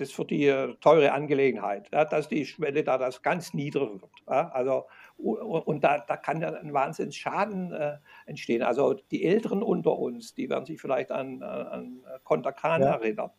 das 0.00 0.08
ist 0.08 0.14
für 0.14 0.24
die 0.24 0.46
äh, 0.46 0.74
teure 0.80 1.12
Angelegenheit, 1.12 1.90
ja, 1.92 2.04
dass 2.04 2.28
die 2.28 2.46
Schwelle 2.46 2.82
da 2.82 2.96
das 2.96 3.22
ganz 3.22 3.52
niedrig 3.52 4.00
wird. 4.00 4.10
Ja, 4.26 4.48
also, 4.48 4.86
und 5.18 5.84
da, 5.84 5.98
da 5.98 6.16
kann 6.16 6.40
ja 6.40 6.54
ein 6.54 6.72
Wahnsinnsschaden 6.72 7.72
äh, 7.72 7.98
entstehen. 8.24 8.62
Also 8.62 8.94
die 8.94 9.24
Älteren 9.24 9.62
unter 9.62 9.98
uns, 9.98 10.34
die 10.34 10.48
werden 10.48 10.64
sich 10.64 10.80
vielleicht 10.80 11.12
an, 11.12 11.42
an 11.42 12.00
Konter 12.24 12.52
Khan 12.52 12.80
ja. 12.80 12.94
erinnern. 12.94 13.30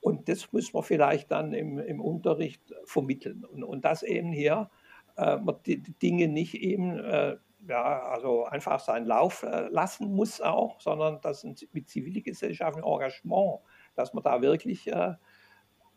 Und 0.00 0.28
das 0.28 0.52
muss 0.52 0.72
man 0.74 0.82
vielleicht 0.82 1.30
dann 1.30 1.54
im, 1.54 1.78
im 1.78 2.00
Unterricht 2.00 2.74
vermitteln. 2.84 3.44
Und, 3.44 3.62
und 3.62 3.84
das 3.84 4.02
eben 4.02 4.32
hier, 4.32 4.70
äh, 5.16 5.36
man 5.36 5.56
die, 5.64 5.80
die, 5.80 5.92
Dinge 5.92 6.28
nicht 6.28 6.54
eben 6.54 6.98
äh, 6.98 7.36
ja, 7.68 8.02
also 8.02 8.44
einfach 8.44 8.80
seinen 8.80 9.06
Lauf 9.06 9.44
äh, 9.44 9.68
lassen 9.68 10.14
muss 10.14 10.40
auch, 10.40 10.80
sondern 10.80 11.20
dass 11.20 11.46
mit 11.72 11.88
zivilgesellschaftlichem 11.88 12.86
Engagement, 12.86 13.60
dass 13.94 14.12
man 14.12 14.22
da 14.22 14.42
wirklich 14.42 14.88
äh, 14.88 15.14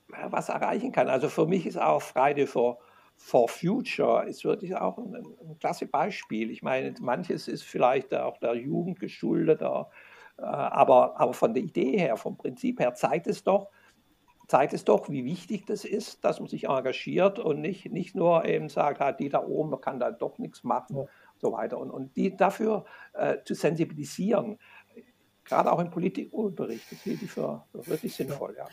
was 0.10 0.50
erreichen 0.50 0.92
kann. 0.92 1.10
Also 1.10 1.30
für 1.30 1.46
mich 1.46 1.66
ist 1.66 1.80
auch 1.80 2.02
Friday 2.02 2.48
for, 2.48 2.80
for 3.16 3.50
Future 3.50 4.26
ist 4.28 4.46
wirklich 4.46 4.76
auch 4.76 4.98
ein, 4.98 5.16
ein 5.16 5.60
klasse 5.60 5.88
Beispiel. 5.88 6.52
Ich 6.52 6.62
meine, 6.62 6.94
manches 7.00 7.48
ist 7.48 7.64
vielleicht 7.64 8.14
auch 8.14 8.38
der 8.38 8.56
Jugend 8.56 9.00
geschuldet, 9.00 9.62
äh, 9.62 9.84
aber, 10.42 11.20
aber 11.20 11.34
von 11.34 11.54
der 11.54 11.64
Idee 11.64 11.98
her, 11.98 12.16
vom 12.16 12.38
Prinzip 12.38 12.80
her 12.80 12.94
zeigt 12.94 13.28
es 13.28 13.44
doch, 13.44 13.70
zeigt 14.48 14.74
es 14.74 14.86
doch, 14.86 15.10
wie 15.10 15.26
wichtig 15.26 15.66
das 15.66 15.84
ist, 15.84 16.24
dass 16.24 16.40
man 16.40 16.48
sich 16.48 16.66
engagiert 16.66 17.40
und 17.40 17.60
nicht, 17.60 17.92
nicht 17.92 18.16
nur 18.16 18.46
eben 18.46 18.70
sagt, 18.70 19.02
ah, 19.02 19.12
die 19.12 19.30
da 19.30 19.44
oben 19.44 19.82
kann 19.82 20.00
da 20.00 20.12
doch 20.12 20.38
nichts 20.38 20.64
machen 20.64 20.96
ja. 20.96 21.02
und 21.02 21.10
so 21.40 21.52
weiter. 21.52 21.78
Und, 21.78 21.92
und 21.92 22.16
die 22.16 22.36
dafür 22.36 22.86
äh, 23.14 23.38
zu 23.44 23.56
sensibilisieren, 23.56 24.58
gerade 25.44 25.72
auch 25.72 25.80
im 25.80 25.90
Politikunterricht, 25.90 26.92
das 26.92 27.02
hielt 27.02 27.22
ich 27.22 27.32
für, 27.32 27.66
für 27.72 27.88
wirklich 27.88 28.16
sinnvoll. 28.16 28.56
Ja. 28.58 28.68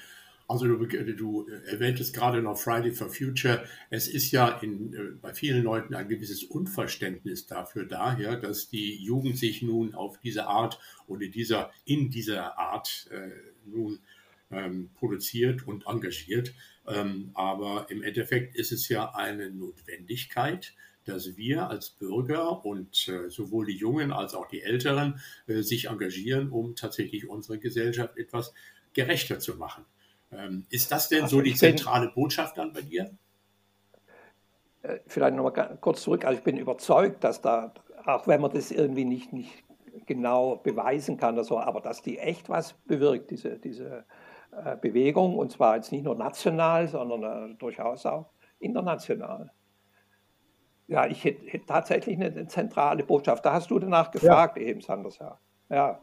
Also 0.46 0.66
du, 0.66 0.86
du, 0.86 1.48
erwähntest 1.66 2.14
gerade 2.14 2.42
noch 2.42 2.58
Friday 2.58 2.92
for 2.92 3.08
Future. 3.08 3.64
Es 3.90 4.08
ist 4.08 4.30
ja 4.30 4.48
in, 4.58 4.92
äh, 4.92 4.98
bei 5.20 5.32
vielen 5.32 5.62
Leuten 5.62 5.94
ein 5.94 6.08
gewisses 6.08 6.44
Unverständnis 6.44 7.46
dafür 7.46 7.86
da, 7.86 8.18
ja, 8.18 8.36
dass 8.36 8.68
die 8.68 9.02
Jugend 9.02 9.38
sich 9.38 9.62
nun 9.62 9.94
auf 9.94 10.18
diese 10.20 10.46
Art 10.46 10.78
oder 11.06 11.26
dieser, 11.26 11.72
in 11.84 12.10
dieser 12.10 12.58
Art 12.58 13.08
äh, 13.10 13.30
nun 13.64 14.00
ähm, 14.50 14.90
produziert 14.94 15.66
und 15.66 15.86
engagiert. 15.86 16.52
Ähm, 16.86 17.30
aber 17.34 17.86
im 17.88 18.02
Endeffekt 18.02 18.54
ist 18.54 18.72
es 18.72 18.88
ja 18.88 19.14
eine 19.14 19.50
Notwendigkeit, 19.50 20.74
dass 21.04 21.36
wir 21.36 21.68
als 21.68 21.90
Bürger 21.90 22.64
und 22.64 23.08
äh, 23.08 23.30
sowohl 23.30 23.66
die 23.66 23.76
Jungen 23.76 24.12
als 24.12 24.34
auch 24.34 24.48
die 24.48 24.62
Älteren 24.62 25.20
äh, 25.46 25.62
sich 25.62 25.86
engagieren, 25.86 26.50
um 26.50 26.76
tatsächlich 26.76 27.28
unsere 27.28 27.58
Gesellschaft 27.58 28.16
etwas 28.16 28.52
gerechter 28.92 29.40
zu 29.40 29.56
machen. 29.56 29.84
Ähm, 30.36 30.66
ist 30.70 30.90
das 30.92 31.08
denn 31.08 31.22
also 31.22 31.36
so 31.36 31.42
die 31.42 31.54
zentrale 31.54 32.06
bin, 32.06 32.14
Botschaft 32.14 32.58
dann 32.58 32.72
bei 32.72 32.82
dir? 32.82 33.10
Äh, 34.82 34.98
vielleicht 35.06 35.36
nochmal 35.36 35.78
kurz 35.80 36.02
zurück. 36.02 36.24
Also 36.24 36.38
ich 36.38 36.44
bin 36.44 36.56
überzeugt, 36.56 37.24
dass 37.24 37.40
da, 37.40 37.72
auch 38.04 38.26
wenn 38.26 38.40
man 38.40 38.52
das 38.52 38.70
irgendwie 38.70 39.04
nicht, 39.04 39.32
nicht 39.32 39.64
genau 40.06 40.56
beweisen 40.56 41.16
kann, 41.16 41.34
oder 41.34 41.44
so, 41.44 41.58
aber 41.58 41.80
dass 41.80 42.02
die 42.02 42.18
echt 42.18 42.48
was 42.48 42.74
bewirkt, 42.84 43.30
diese, 43.30 43.58
diese 43.58 44.04
äh, 44.52 44.76
Bewegung, 44.76 45.38
und 45.38 45.52
zwar 45.52 45.76
jetzt 45.76 45.92
nicht 45.92 46.04
nur 46.04 46.14
national, 46.14 46.88
sondern 46.88 47.52
äh, 47.52 47.54
durchaus 47.54 48.06
auch 48.06 48.30
international. 48.58 49.50
Ja, 50.86 51.06
ich 51.06 51.24
hätte, 51.24 51.46
hätte 51.46 51.66
tatsächlich 51.66 52.16
eine, 52.16 52.26
eine, 52.26 52.46
zentrale 52.46 53.04
Botschaft. 53.04 53.44
Da 53.46 53.54
hast 53.54 53.70
du 53.70 53.78
danach 53.78 54.10
gefragt, 54.10 54.58
ja. 54.58 54.64
eben, 54.64 54.80
Sanders. 54.80 55.18
Ja, 55.18 55.38
ja 55.70 56.00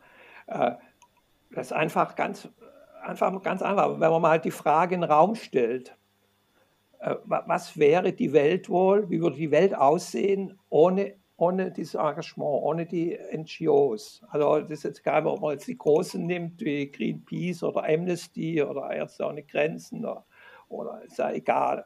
äh, 0.47 0.75
das 1.51 1.67
ist 1.67 1.73
einfach 1.73 2.15
ganz 2.15 2.49
einfach 3.01 3.41
ganz 3.41 3.61
einfach, 3.61 3.99
wenn 3.99 4.11
man 4.11 4.21
mal 4.21 4.39
die 4.39 4.51
Frage 4.51 4.95
in 4.95 5.01
den 5.01 5.11
Raum 5.11 5.35
stellt, 5.35 5.97
äh, 6.99 7.15
was 7.25 7.77
wäre 7.77 8.13
die 8.13 8.33
Welt 8.33 8.69
wohl, 8.69 9.09
wie 9.09 9.21
würde 9.21 9.37
die 9.37 9.51
Welt 9.51 9.75
aussehen 9.75 10.59
ohne 10.69 11.15
ohne 11.41 11.71
dieses 11.71 11.95
Engagement, 11.95 12.61
ohne 12.61 12.85
die 12.85 13.17
NGOs. 13.33 14.23
Also 14.29 14.59
das 14.59 14.69
ist 14.69 14.83
jetzt 14.83 14.99
egal, 14.99 15.25
ob 15.25 15.41
man 15.41 15.53
jetzt 15.53 15.67
die 15.67 15.77
Großen 15.77 16.23
nimmt, 16.23 16.61
wie 16.61 16.91
Greenpeace 16.91 17.63
oder 17.63 17.83
Amnesty 17.83 18.61
oder 18.61 18.91
Ärzte 18.91 19.25
ohne 19.25 19.41
Grenzen 19.41 20.05
oder, 20.05 20.23
oder 20.69 21.01
ist 21.01 21.17
ja 21.17 21.31
egal. 21.31 21.83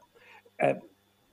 Äh, 0.58 0.76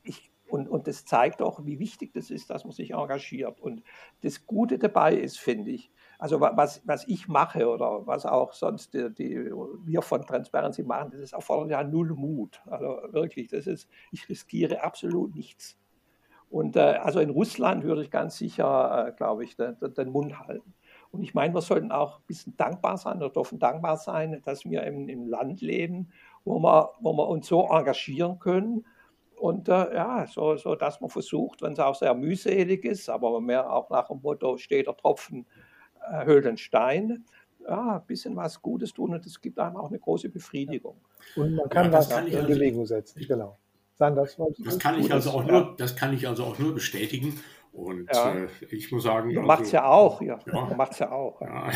ich, 0.05 0.31
und, 0.49 0.69
und 0.69 0.87
das 0.87 1.05
zeigt 1.05 1.43
auch, 1.43 1.67
wie 1.67 1.81
wichtig 1.81 2.13
das 2.13 2.31
ist, 2.31 2.49
dass 2.49 2.63
man 2.63 2.73
sich 2.73 2.93
engagiert. 2.93 3.61
Und 3.61 3.83
das 4.21 4.47
Gute 4.47 4.79
dabei 4.79 5.17
ist, 5.17 5.41
finde 5.41 5.73
ich, 5.73 5.91
also 6.23 6.41
was, 6.41 6.81
was 6.85 7.05
ich 7.09 7.27
mache 7.27 7.69
oder 7.69 8.07
was 8.07 8.27
auch 8.27 8.53
sonst 8.53 8.95
die, 8.95 9.13
die, 9.13 9.51
wir 9.85 10.03
von 10.03 10.25
Transparency 10.25 10.85
machen, 10.85 11.11
das 11.11 11.21
ist 11.21 11.33
erfordert 11.33 11.73
ja 11.73 11.83
null 11.83 12.15
Mut. 12.15 12.63
Also 12.71 13.01
wirklich, 13.11 13.49
das 13.49 13.67
ist, 13.67 13.89
ich 14.13 14.29
riskiere 14.29 14.85
absolut 14.85 15.35
nichts. 15.35 15.77
Und 16.49 16.77
äh, 16.77 17.01
also 17.03 17.19
in 17.19 17.31
Russland 17.31 17.83
würde 17.83 18.05
ich 18.05 18.11
ganz 18.13 18.39
sicher, 18.39 19.09
äh, 19.09 19.13
glaube 19.17 19.43
ich, 19.43 19.57
den, 19.57 19.77
den, 19.81 20.11
Mund 20.11 20.39
halten. 20.39 20.73
Und 21.11 21.25
ich 21.25 21.35
meine, 21.35 21.55
wir 21.55 21.61
sollten 21.61 21.91
auch 21.91 22.21
ein 22.21 22.25
bisschen 22.29 22.57
dankbar 22.57 22.99
sein 22.99 23.17
oder 23.17 23.31
dürfen 23.31 23.59
dankbar 23.59 23.97
sein, 23.97 24.41
dass 24.45 24.65
wir 24.65 24.85
im, 24.85 25.09
im 25.09 25.27
Land 25.27 25.61
leben, 25.61 26.13
wo 26.45 26.61
wir, 26.61 26.93
wo 27.01 27.15
wir 27.15 27.27
uns 27.27 27.49
so 27.49 27.67
engagieren 27.69 28.39
können. 28.39 28.87
Und 29.35 29.69
äh, 29.69 29.93
ja, 29.93 30.25
so, 30.29 30.55
so, 30.55 30.77
dass 30.77 31.01
man 31.01 31.11
versucht, 31.11 31.63
wenn 31.63 31.73
es 31.73 31.81
auch 31.81 31.97
sehr 31.97 32.15
mühselig 32.15 32.85
ist, 32.85 33.09
aber 33.09 33.41
mehr 33.41 33.73
auch 33.73 33.91
nach 33.91 34.07
dem 34.07 34.21
Motto, 34.23 34.57
steht 34.57 34.87
der 34.87 34.97
Tropfen, 34.97 35.47
höhlt 36.25 36.61
Stein, 36.61 37.25
ja, 37.67 37.97
ein 37.97 38.07
bisschen 38.07 38.37
was 38.37 38.61
Gutes 38.61 38.93
tun 38.93 39.15
und 39.15 39.25
es 39.27 39.41
gibt 39.41 39.59
einem 39.59 39.77
auch 39.77 39.89
eine 39.89 39.99
große 39.99 40.29
Befriedigung. 40.29 40.97
Und 41.37 41.55
man 41.55 41.69
kann 41.69 41.87
ja, 41.87 41.93
was 41.93 42.09
kann 42.09 42.27
in 42.27 42.37
also, 42.37 42.49
Bewegung 42.49 42.87
setzen, 42.87 43.25
genau. 43.27 43.59
Das, 43.99 44.37
das 44.65 44.79
kann 44.81 44.99
ich 44.99 45.13
also 45.13 45.31
auch 45.31 45.45
nur, 45.45 45.77
das 45.79 45.95
kann 45.95 46.13
ich 46.13 46.27
also 46.27 46.45
auch 46.45 46.59
nur 46.59 46.75
bestätigen. 46.75 47.39
Und 47.73 48.09
ja. 48.13 48.35
äh, 48.35 48.49
ich 48.71 48.91
muss 48.91 49.05
sagen. 49.05 49.31
Du 49.31 49.41
also, 49.41 49.47
macht 49.47 49.63
es 49.63 49.73
ja 49.73 49.85
auch, 49.85 50.21
ja. 50.21 50.39
ja. 50.45 50.67
Du 50.67 50.75
macht 50.75 50.99
ja 50.99 51.13
auch. 51.13 51.41
Ja. 51.41 51.71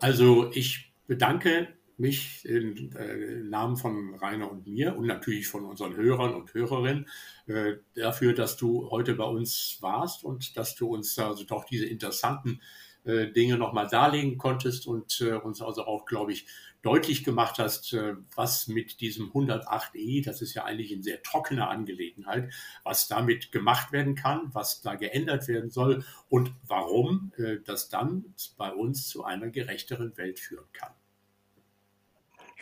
Also 0.00 0.50
ich 0.52 0.92
bedanke 1.06 1.68
mich 1.98 2.44
im 2.44 2.90
äh, 2.96 3.42
Namen 3.42 3.76
von 3.76 4.14
Rainer 4.14 4.50
und 4.50 4.66
mir 4.66 4.96
und 4.96 5.06
natürlich 5.06 5.48
von 5.48 5.64
unseren 5.64 5.96
Hörern 5.96 6.34
und 6.34 6.54
Hörerinnen 6.54 7.08
äh, 7.46 7.74
dafür, 7.94 8.34
dass 8.34 8.56
du 8.56 8.88
heute 8.90 9.14
bei 9.14 9.24
uns 9.24 9.78
warst 9.80 10.24
und 10.24 10.56
dass 10.56 10.76
du 10.76 10.88
uns 10.94 11.18
also 11.18 11.44
doch 11.44 11.64
diese 11.64 11.86
interessanten 11.86 12.62
äh, 13.04 13.32
Dinge 13.32 13.58
nochmal 13.58 13.88
darlegen 13.88 14.38
konntest 14.38 14.86
und 14.86 15.20
uns 15.42 15.60
also 15.60 15.86
auch, 15.86 16.06
glaube 16.06 16.32
ich, 16.32 16.46
deutlich 16.82 17.24
gemacht 17.24 17.58
hast, 17.58 17.96
was 18.36 18.68
mit 18.68 19.00
diesem 19.00 19.32
108e, 19.32 20.24
das 20.24 20.40
ist 20.40 20.54
ja 20.54 20.64
eigentlich 20.64 20.92
eine 20.92 21.02
sehr 21.02 21.20
trockene 21.24 21.66
Angelegenheit, 21.66 22.52
was 22.84 23.08
damit 23.08 23.50
gemacht 23.50 23.90
werden 23.90 24.14
kann, 24.14 24.50
was 24.52 24.80
da 24.80 24.94
geändert 24.94 25.48
werden 25.48 25.70
soll 25.70 26.04
und 26.28 26.52
warum 26.68 27.32
das 27.64 27.88
dann 27.88 28.32
bei 28.56 28.72
uns 28.72 29.08
zu 29.08 29.24
einer 29.24 29.48
gerechteren 29.48 30.16
Welt 30.16 30.38
führen 30.38 30.68
kann 30.72 30.92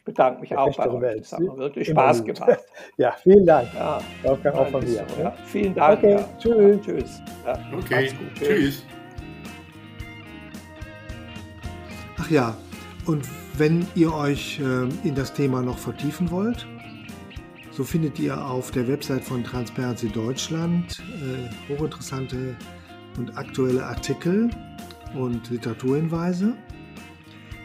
bedanke 0.07 0.41
mich 0.41 0.57
auch 0.57 0.75
bei 0.75 0.89
euch. 0.89 1.01
Welt. 1.03 1.21
Das 1.21 1.33
hat 1.33 1.41
mir 1.41 1.57
wirklich 1.59 1.89
Spaß 1.89 2.25
gut. 2.25 2.37
gemacht. 2.37 2.61
ja, 2.97 3.13
vielen 3.23 3.45
Dank. 3.45 3.69
Ja, 3.75 4.01
Wolfgang, 4.23 4.57
auch 4.57 4.69
von 4.69 4.85
mir. 4.85 5.05
So, 5.15 5.23
ja. 5.23 5.35
Vielen 5.45 5.75
Dank. 5.75 5.99
Okay, 5.99 6.13
ja. 6.13 6.29
tschüss. 6.39 6.81
tschüss. 6.87 7.23
Ja, 7.45 7.59
okay, 7.77 8.11
tschüss. 8.35 8.85
Ach 12.19 12.31
ja, 12.31 12.57
und 13.05 13.29
wenn 13.59 13.87
ihr 13.95 14.15
euch 14.15 14.61
äh, 14.61 15.07
in 15.07 15.15
das 15.15 15.33
Thema 15.33 15.61
noch 15.61 15.79
vertiefen 15.79 16.31
wollt, 16.31 16.67
so 17.73 17.85
findet 17.85 18.19
ihr 18.19 18.43
auf 18.43 18.71
der 18.71 18.89
Website 18.89 19.23
von 19.23 19.45
Transparency 19.45 20.09
Deutschland 20.09 21.03
äh, 21.21 21.73
hochinteressante 21.73 22.57
und 23.19 23.37
aktuelle 23.37 23.85
Artikel 23.85 24.51
und 25.15 25.51
Literaturhinweise. 25.51 26.55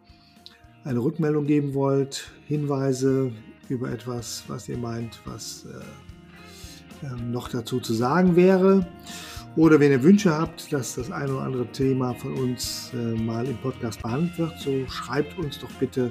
eine 0.85 0.99
Rückmeldung 0.99 1.47
geben 1.47 1.73
wollt, 1.73 2.31
Hinweise 2.47 3.33
über 3.71 3.91
etwas, 3.91 4.45
was 4.49 4.69
ihr 4.69 4.77
meint, 4.77 5.19
was 5.25 5.65
äh, 5.65 5.79
äh, 7.07 7.17
noch 7.23 7.49
dazu 7.49 7.81
zu 7.81 7.95
sagen 7.95 8.37
wäre, 8.37 8.87
oder 9.57 9.81
wenn 9.81 9.93
ihr 9.93 10.03
Wünsche 10.03 10.33
habt, 10.33 10.73
dass 10.73 10.95
das 10.95 11.11
eine 11.11 11.35
oder 11.35 11.43
andere 11.43 11.67
Thema 11.67 12.15
von 12.15 12.33
uns 12.35 12.91
äh, 12.95 12.97
mal 12.97 13.47
im 13.47 13.59
Podcast 13.59 14.03
behandelt 14.03 14.39
wird, 14.39 14.59
so 14.59 14.73
schreibt 14.89 15.39
uns 15.39 15.59
doch 15.59 15.71
bitte 15.73 16.11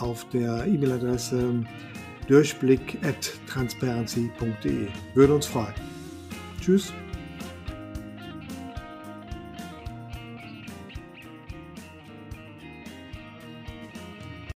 auf 0.00 0.28
der 0.30 0.66
E-Mail-Adresse 0.66 1.62
durchblick.transparency.de. 2.26 4.88
Würde 5.14 5.34
uns 5.34 5.46
freuen. 5.46 5.74
Tschüss. 6.60 6.92